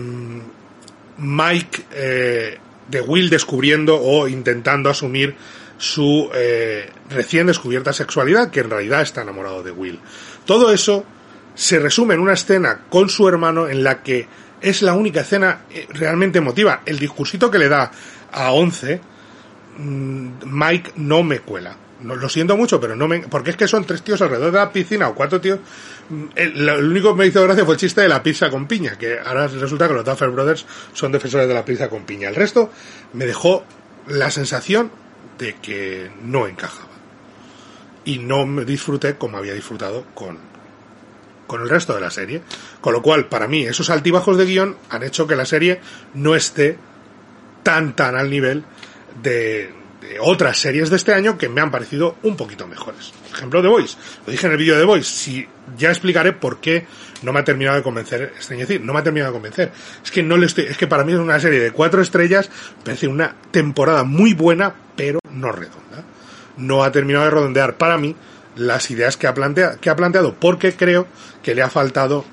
Mike, 1.18 1.84
eh, 1.92 2.58
de 2.88 3.00
Will 3.00 3.30
descubriendo 3.30 4.00
o 4.00 4.28
intentando 4.28 4.90
asumir 4.90 5.34
su 5.78 6.28
eh, 6.34 6.90
recién 7.08 7.46
descubierta 7.46 7.92
sexualidad, 7.92 8.50
que 8.50 8.60
en 8.60 8.70
realidad 8.70 9.02
está 9.02 9.22
enamorado 9.22 9.62
de 9.62 9.70
Will. 9.70 9.98
Todo 10.44 10.72
eso 10.72 11.04
se 11.54 11.78
resume 11.78 12.14
en 12.14 12.20
una 12.20 12.34
escena 12.34 12.82
con 12.88 13.08
su 13.08 13.28
hermano 13.28 13.68
en 13.68 13.82
la 13.82 14.02
que 14.02 14.26
es 14.60 14.82
la 14.82 14.94
única 14.94 15.20
escena 15.20 15.62
eh, 15.70 15.86
realmente 15.90 16.38
emotiva. 16.38 16.82
El 16.84 16.98
discursito 16.98 17.50
que 17.50 17.58
le 17.58 17.68
da 17.68 17.90
a 18.32 18.52
Once, 18.52 19.00
mm, 19.78 20.28
Mike 20.44 20.92
no 20.96 21.22
me 21.22 21.40
cuela. 21.40 21.76
No, 22.00 22.14
lo 22.14 22.28
siento 22.28 22.56
mucho, 22.56 22.80
pero 22.80 22.94
no 22.94 23.08
me... 23.08 23.20
Porque 23.20 23.50
es 23.50 23.56
que 23.56 23.66
son 23.66 23.84
tres 23.84 24.02
tíos 24.02 24.22
alrededor 24.22 24.52
de 24.52 24.58
la 24.58 24.72
piscina 24.72 25.08
o 25.08 25.14
cuatro 25.14 25.40
tíos. 25.40 25.58
Mm, 26.08 26.24
el, 26.36 26.66
lo 26.66 26.78
único 26.78 27.12
que 27.12 27.18
me 27.18 27.26
hizo 27.26 27.42
gracia 27.42 27.64
fue 27.64 27.74
el 27.74 27.80
chiste 27.80 28.02
de 28.02 28.08
la 28.08 28.22
pizza 28.22 28.50
con 28.50 28.66
piña, 28.66 28.96
que 28.96 29.18
ahora 29.18 29.48
resulta 29.48 29.88
que 29.88 29.94
los 29.94 30.04
Duffer 30.04 30.30
Brothers 30.30 30.64
son 30.92 31.10
defensores 31.10 31.48
de 31.48 31.54
la 31.54 31.64
pizza 31.64 31.88
con 31.88 32.04
piña. 32.04 32.28
El 32.28 32.36
resto 32.36 32.70
me 33.14 33.26
dejó 33.26 33.64
la 34.06 34.30
sensación 34.30 34.92
de 35.38 35.56
que 35.56 36.10
no 36.22 36.46
encajaba. 36.46 36.88
Y 38.04 38.18
no 38.18 38.46
me 38.46 38.64
disfruté 38.64 39.16
como 39.16 39.36
había 39.36 39.54
disfrutado 39.54 40.04
con, 40.14 40.38
con 41.46 41.62
el 41.62 41.68
resto 41.68 41.94
de 41.94 42.00
la 42.00 42.10
serie. 42.10 42.42
Con 42.80 42.92
lo 42.92 43.02
cual, 43.02 43.26
para 43.26 43.48
mí, 43.48 43.64
esos 43.64 43.90
altibajos 43.90 44.38
de 44.38 44.46
guion 44.46 44.76
han 44.88 45.02
hecho 45.02 45.26
que 45.26 45.34
la 45.34 45.46
serie 45.46 45.80
no 46.14 46.36
esté 46.36 46.78
tan, 47.64 47.94
tan 47.96 48.16
al 48.16 48.30
nivel 48.30 48.64
de, 49.22 49.74
de 50.00 50.18
otras 50.20 50.58
series 50.58 50.90
de 50.90 50.96
este 50.96 51.12
año 51.12 51.36
que 51.36 51.48
me 51.48 51.60
han 51.60 51.70
parecido 51.70 52.16
un 52.22 52.36
poquito 52.36 52.66
mejores. 52.66 53.12
Por 53.28 53.36
ejemplo, 53.36 53.62
The 53.62 53.68
Voice. 53.68 53.96
Lo 54.26 54.32
dije 54.32 54.46
en 54.46 54.52
el 54.52 54.58
vídeo 54.58 54.74
de 54.74 54.80
The 54.80 54.86
Voice. 54.86 55.10
Si, 55.10 55.48
ya 55.76 55.90
explicaré 55.90 56.32
por 56.32 56.60
qué 56.60 56.86
no 57.22 57.32
me 57.32 57.40
ha 57.40 57.44
terminado 57.44 57.76
de 57.76 57.82
convencer, 57.82 58.32
decir, 58.48 58.80
no 58.80 58.92
me 58.92 59.00
ha 59.00 59.02
terminado 59.02 59.32
de 59.32 59.36
convencer. 59.36 59.72
Es 60.02 60.10
que 60.10 60.22
no 60.22 60.36
le 60.36 60.46
estoy, 60.46 60.64
es 60.64 60.76
que 60.76 60.86
para 60.86 61.04
mí 61.04 61.12
es 61.12 61.18
una 61.18 61.40
serie 61.40 61.60
de 61.60 61.72
cuatro 61.72 62.00
estrellas, 62.00 62.50
parece 62.84 63.08
una 63.08 63.34
temporada 63.50 64.04
muy 64.04 64.34
buena, 64.34 64.74
pero 64.96 65.18
no 65.30 65.52
redonda. 65.52 66.04
No 66.56 66.84
ha 66.84 66.92
terminado 66.92 67.24
de 67.24 67.30
redondear 67.30 67.76
para 67.76 67.98
mí 67.98 68.14
las 68.56 68.90
ideas 68.90 69.16
que 69.16 69.26
ha 69.26 69.34
planteado, 69.34 69.78
que 69.80 69.90
ha 69.90 69.96
planteado 69.96 70.34
porque 70.34 70.74
creo 70.74 71.06
que 71.42 71.54
le 71.54 71.62
ha 71.62 71.70
faltado 71.70 72.24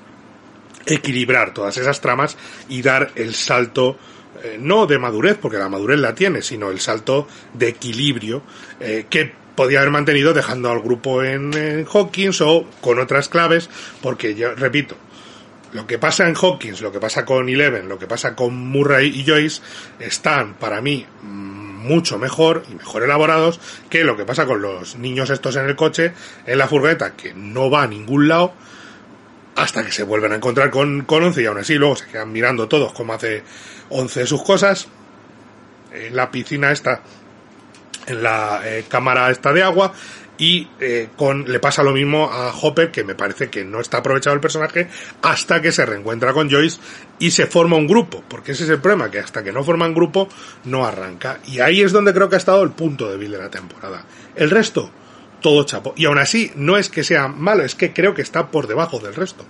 equilibrar 0.86 1.52
todas 1.52 1.76
esas 1.76 2.00
tramas 2.00 2.36
y 2.68 2.82
dar 2.82 3.10
el 3.16 3.34
salto 3.34 3.98
eh, 4.42 4.58
no 4.60 4.86
de 4.86 4.98
madurez, 4.98 5.38
porque 5.40 5.58
la 5.58 5.68
madurez 5.68 5.98
la 5.98 6.14
tiene, 6.14 6.42
sino 6.42 6.70
el 6.70 6.80
salto 6.80 7.26
de 7.54 7.68
equilibrio 7.68 8.42
eh, 8.80 9.06
que 9.08 9.32
podía 9.54 9.78
haber 9.78 9.90
mantenido 9.90 10.34
dejando 10.34 10.70
al 10.70 10.80
grupo 10.80 11.22
en, 11.22 11.52
en, 11.54 11.86
Hawkins 11.86 12.40
o 12.42 12.66
con 12.80 12.98
otras 12.98 13.28
claves, 13.28 13.70
porque 14.02 14.34
yo 14.34 14.54
repito, 14.54 14.96
lo 15.72 15.86
que 15.86 15.98
pasa 15.98 16.28
en 16.28 16.34
Hawkins, 16.34 16.80
lo 16.80 16.92
que 16.92 17.00
pasa 17.00 17.24
con 17.24 17.48
Eleven, 17.48 17.88
lo 17.88 17.98
que 17.98 18.06
pasa 18.06 18.34
con 18.34 18.54
Murray 18.54 19.08
y 19.08 19.24
Joyce, 19.26 19.62
están 19.98 20.54
para 20.54 20.80
mí 20.80 21.06
mucho 21.86 22.18
mejor 22.18 22.64
y 22.70 22.74
mejor 22.74 23.04
elaborados 23.04 23.60
que 23.88 24.04
lo 24.04 24.16
que 24.16 24.24
pasa 24.24 24.46
con 24.46 24.60
los 24.60 24.96
niños 24.96 25.30
estos 25.30 25.56
en 25.56 25.66
el 25.66 25.76
coche, 25.76 26.12
en 26.44 26.58
la 26.58 26.68
furgoneta, 26.68 27.14
que 27.14 27.32
no 27.34 27.70
va 27.70 27.84
a 27.84 27.86
ningún 27.86 28.28
lado, 28.28 28.52
hasta 29.56 29.84
que 29.84 29.90
se 29.90 30.02
vuelven 30.02 30.32
a 30.32 30.36
encontrar 30.36 30.70
con, 30.70 31.02
con 31.02 31.24
11 31.24 31.42
y 31.42 31.46
aún 31.46 31.58
así 31.58 31.74
luego 31.74 31.96
se 31.96 32.06
quedan 32.06 32.30
mirando 32.30 32.68
todos 32.68 32.92
como 32.92 33.14
hace 33.14 33.42
11 33.88 34.20
de 34.20 34.26
sus 34.26 34.42
cosas. 34.42 34.88
En 35.92 36.14
la 36.14 36.30
piscina 36.30 36.70
esta, 36.70 37.00
en 38.06 38.22
la 38.22 38.60
eh, 38.64 38.84
cámara 38.88 39.30
esta 39.30 39.52
de 39.52 39.62
agua, 39.62 39.94
y 40.38 40.68
eh, 40.80 41.08
con 41.16 41.50
le 41.50 41.58
pasa 41.58 41.82
lo 41.82 41.92
mismo 41.92 42.30
a 42.30 42.52
Hopper 42.54 42.90
que 42.90 43.04
me 43.04 43.14
parece 43.14 43.48
que 43.48 43.64
no 43.64 43.80
está 43.80 43.98
aprovechado 43.98 44.34
el 44.34 44.40
personaje 44.40 44.88
hasta 45.22 45.62
que 45.62 45.72
se 45.72 45.86
reencuentra 45.86 46.32
con 46.32 46.50
Joyce 46.50 46.78
y 47.18 47.30
se 47.30 47.46
forma 47.46 47.76
un 47.76 47.86
grupo 47.86 48.22
porque 48.28 48.52
ese 48.52 48.64
es 48.64 48.70
el 48.70 48.80
problema 48.80 49.10
que 49.10 49.18
hasta 49.18 49.42
que 49.42 49.52
no 49.52 49.64
forman 49.64 49.94
grupo 49.94 50.28
no 50.64 50.84
arranca 50.84 51.40
y 51.46 51.60
ahí 51.60 51.80
es 51.80 51.92
donde 51.92 52.12
creo 52.12 52.28
que 52.28 52.34
ha 52.34 52.38
estado 52.38 52.62
el 52.62 52.70
punto 52.70 53.10
débil 53.10 53.32
de 53.32 53.38
la 53.38 53.50
temporada 53.50 54.04
el 54.34 54.50
resto 54.50 54.90
todo 55.40 55.64
chapo. 55.64 55.94
Y 55.96 56.06
aún 56.06 56.18
así 56.18 56.52
no 56.56 56.76
es 56.76 56.88
que 56.88 57.04
sea 57.04 57.28
malo 57.28 57.62
es 57.62 57.74
que 57.74 57.92
creo 57.92 58.14
que 58.14 58.22
está 58.22 58.50
por 58.50 58.66
debajo 58.66 58.98
del 58.98 59.14
resto. 59.14 59.44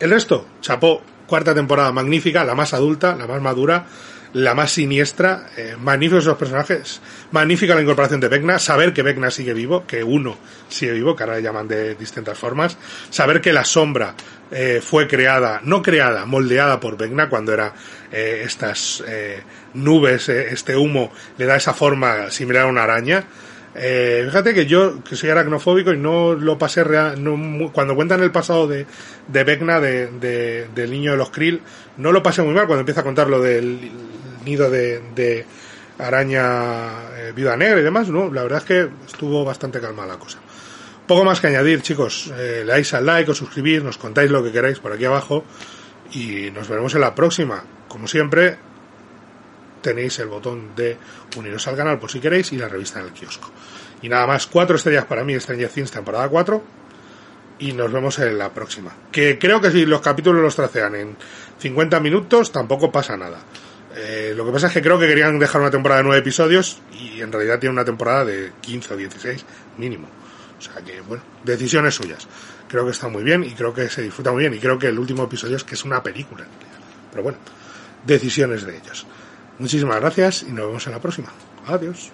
El 0.00 0.10
resto 0.10 0.46
chapo 0.60 1.02
cuarta 1.26 1.54
temporada 1.54 1.92
magnífica 1.92 2.44
la 2.44 2.54
más 2.54 2.74
adulta 2.74 3.14
la 3.16 3.26
más 3.26 3.40
madura 3.40 3.86
la 4.34 4.54
más 4.54 4.72
siniestra, 4.72 5.50
eh, 5.56 5.76
magníficos 5.78 6.24
los 6.24 6.38
personajes, 6.38 7.00
magnífica 7.32 7.74
la 7.74 7.82
incorporación 7.82 8.20
de 8.20 8.28
Vecna, 8.28 8.58
saber 8.58 8.92
que 8.92 9.02
Vecna 9.02 9.30
sigue 9.30 9.52
vivo, 9.52 9.86
que 9.86 10.02
uno 10.02 10.36
sigue 10.68 10.92
vivo, 10.92 11.14
que 11.14 11.22
ahora 11.22 11.36
le 11.36 11.42
llaman 11.42 11.68
de 11.68 11.94
distintas 11.96 12.38
formas, 12.38 12.78
saber 13.10 13.40
que 13.40 13.52
la 13.52 13.64
sombra 13.64 14.14
eh, 14.50 14.80
fue 14.82 15.06
creada, 15.06 15.60
no 15.64 15.82
creada, 15.82 16.24
moldeada 16.24 16.80
por 16.80 16.96
Vecna 16.96 17.28
cuando 17.28 17.52
era 17.52 17.74
eh, 18.10 18.42
estas 18.44 19.04
eh, 19.06 19.42
nubes, 19.74 20.28
este 20.28 20.76
humo, 20.76 21.12
le 21.36 21.46
da 21.46 21.56
esa 21.56 21.74
forma 21.74 22.30
similar 22.30 22.64
a 22.64 22.66
una 22.68 22.84
araña, 22.84 23.24
eh, 23.74 24.22
fíjate 24.26 24.54
que 24.54 24.66
yo, 24.66 25.02
que 25.02 25.16
soy 25.16 25.30
aracnofóbico 25.30 25.92
y 25.92 25.98
no 25.98 26.34
lo 26.34 26.58
pasé 26.58 26.84
real, 26.84 27.22
no, 27.22 27.72
cuando 27.72 27.94
cuentan 27.94 28.22
el 28.22 28.30
pasado 28.30 28.66
de, 28.66 28.86
de 29.28 29.44
Vecna, 29.44 29.80
de, 29.80 30.08
de, 30.08 30.68
del 30.74 30.90
niño 30.90 31.12
de 31.12 31.16
los 31.16 31.30
Krill, 31.30 31.62
no 31.96 32.12
lo 32.12 32.22
pasé 32.22 32.42
muy 32.42 32.54
mal 32.54 32.66
cuando 32.66 32.80
empieza 32.80 33.00
a 33.00 33.04
contar 33.04 33.28
lo 33.28 33.40
del 33.40 33.90
nido 34.44 34.70
de, 34.70 35.00
de 35.14 35.46
araña 35.98 37.16
eh, 37.16 37.32
viuda 37.34 37.56
negra 37.56 37.80
y 37.80 37.82
demás, 37.82 38.08
no, 38.08 38.32
la 38.32 38.42
verdad 38.42 38.58
es 38.58 38.64
que 38.64 38.88
estuvo 39.06 39.44
bastante 39.44 39.80
calma 39.80 40.06
la 40.06 40.18
cosa. 40.18 40.38
Poco 41.06 41.24
más 41.24 41.40
que 41.40 41.48
añadir, 41.48 41.82
chicos, 41.82 42.32
eh, 42.36 42.62
le 42.64 42.72
dais 42.72 42.94
al 42.94 43.06
like 43.06 43.30
o 43.30 43.34
suscribir, 43.34 43.82
nos 43.82 43.98
contáis 43.98 44.30
lo 44.30 44.42
que 44.42 44.52
queráis 44.52 44.78
por 44.78 44.92
aquí 44.92 45.04
abajo 45.04 45.44
y 46.12 46.50
nos 46.50 46.68
veremos 46.68 46.94
en 46.94 47.00
la 47.00 47.14
próxima. 47.14 47.64
Como 47.88 48.06
siempre, 48.06 48.56
tenéis 49.82 50.18
el 50.20 50.28
botón 50.28 50.74
de 50.74 50.96
uniros 51.36 51.66
al 51.68 51.76
canal 51.76 51.98
por 51.98 52.10
si 52.10 52.20
queréis 52.20 52.52
y 52.52 52.56
la 52.56 52.68
revista 52.68 53.00
en 53.00 53.06
el 53.06 53.12
kiosco. 53.12 53.50
Y 54.00 54.08
nada 54.08 54.26
más, 54.26 54.46
cuatro 54.46 54.76
estrellas 54.76 55.04
para 55.04 55.24
mí, 55.24 55.38
Stranger 55.38 55.68
Things 55.68 55.90
temporada 55.90 56.28
4. 56.28 56.62
Y 57.60 57.72
nos 57.72 57.92
vemos 57.92 58.18
en 58.18 58.36
la 58.38 58.52
próxima. 58.52 58.92
Que 59.12 59.38
creo 59.38 59.60
que 59.60 59.70
si 59.70 59.86
los 59.86 60.00
capítulos 60.00 60.42
los 60.42 60.56
tracean 60.56 60.94
en 60.96 61.16
50 61.58 62.00
minutos, 62.00 62.50
tampoco 62.50 62.90
pasa 62.90 63.16
nada. 63.16 63.38
Eh, 63.94 64.32
lo 64.34 64.44
que 64.44 64.52
pasa 64.52 64.68
es 64.68 64.72
que 64.72 64.82
creo 64.82 64.98
que 64.98 65.06
querían 65.06 65.38
dejar 65.38 65.60
una 65.60 65.70
temporada 65.70 66.00
de 66.00 66.04
9 66.04 66.20
episodios 66.20 66.80
y 66.92 67.20
en 67.20 67.30
realidad 67.30 67.58
tiene 67.60 67.74
una 67.74 67.84
temporada 67.84 68.24
de 68.24 68.52
15 68.60 68.94
o 68.94 68.96
16 68.96 69.44
mínimo. 69.78 70.08
O 70.58 70.62
sea 70.62 70.82
que, 70.82 71.00
bueno, 71.02 71.22
decisiones 71.44 71.94
suyas. 71.94 72.26
Creo 72.68 72.84
que 72.84 72.92
está 72.92 73.08
muy 73.08 73.22
bien 73.22 73.44
y 73.44 73.50
creo 73.50 73.74
que 73.74 73.88
se 73.88 74.02
disfruta 74.02 74.32
muy 74.32 74.40
bien 74.40 74.54
y 74.54 74.58
creo 74.58 74.78
que 74.78 74.88
el 74.88 74.98
último 74.98 75.24
episodio 75.24 75.56
es 75.56 75.64
que 75.64 75.74
es 75.74 75.84
una 75.84 76.02
película. 76.02 76.44
Pero 77.10 77.22
bueno, 77.22 77.38
decisiones 78.04 78.64
de 78.64 78.78
ellos. 78.78 79.06
Muchísimas 79.58 80.00
gracias 80.00 80.42
y 80.42 80.52
nos 80.52 80.66
vemos 80.66 80.86
en 80.86 80.92
la 80.92 81.00
próxima. 81.00 81.32
Adiós. 81.66 82.10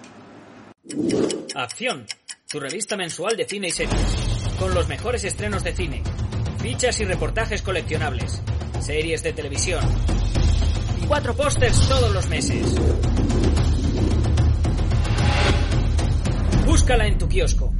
Acción, 1.55 2.05
tu 2.49 2.59
revista 2.59 2.95
mensual 2.95 3.37
de 3.37 3.45
cine 3.45 3.67
y 3.67 3.71
series. 3.71 4.15
Con 4.59 4.73
los 4.73 4.87
mejores 4.87 5.23
estrenos 5.23 5.63
de 5.63 5.73
cine, 5.73 6.03
fichas 6.61 6.99
y 6.99 7.05
reportajes 7.05 7.61
coleccionables, 7.61 8.41
series 8.81 9.23
de 9.23 9.33
televisión 9.33 9.83
y 11.01 11.05
cuatro 11.05 11.35
pósters 11.35 11.87
todos 11.87 12.13
los 12.13 12.27
meses. 12.27 12.75
Búscala 16.65 17.07
en 17.07 17.17
tu 17.17 17.27
kiosco. 17.27 17.73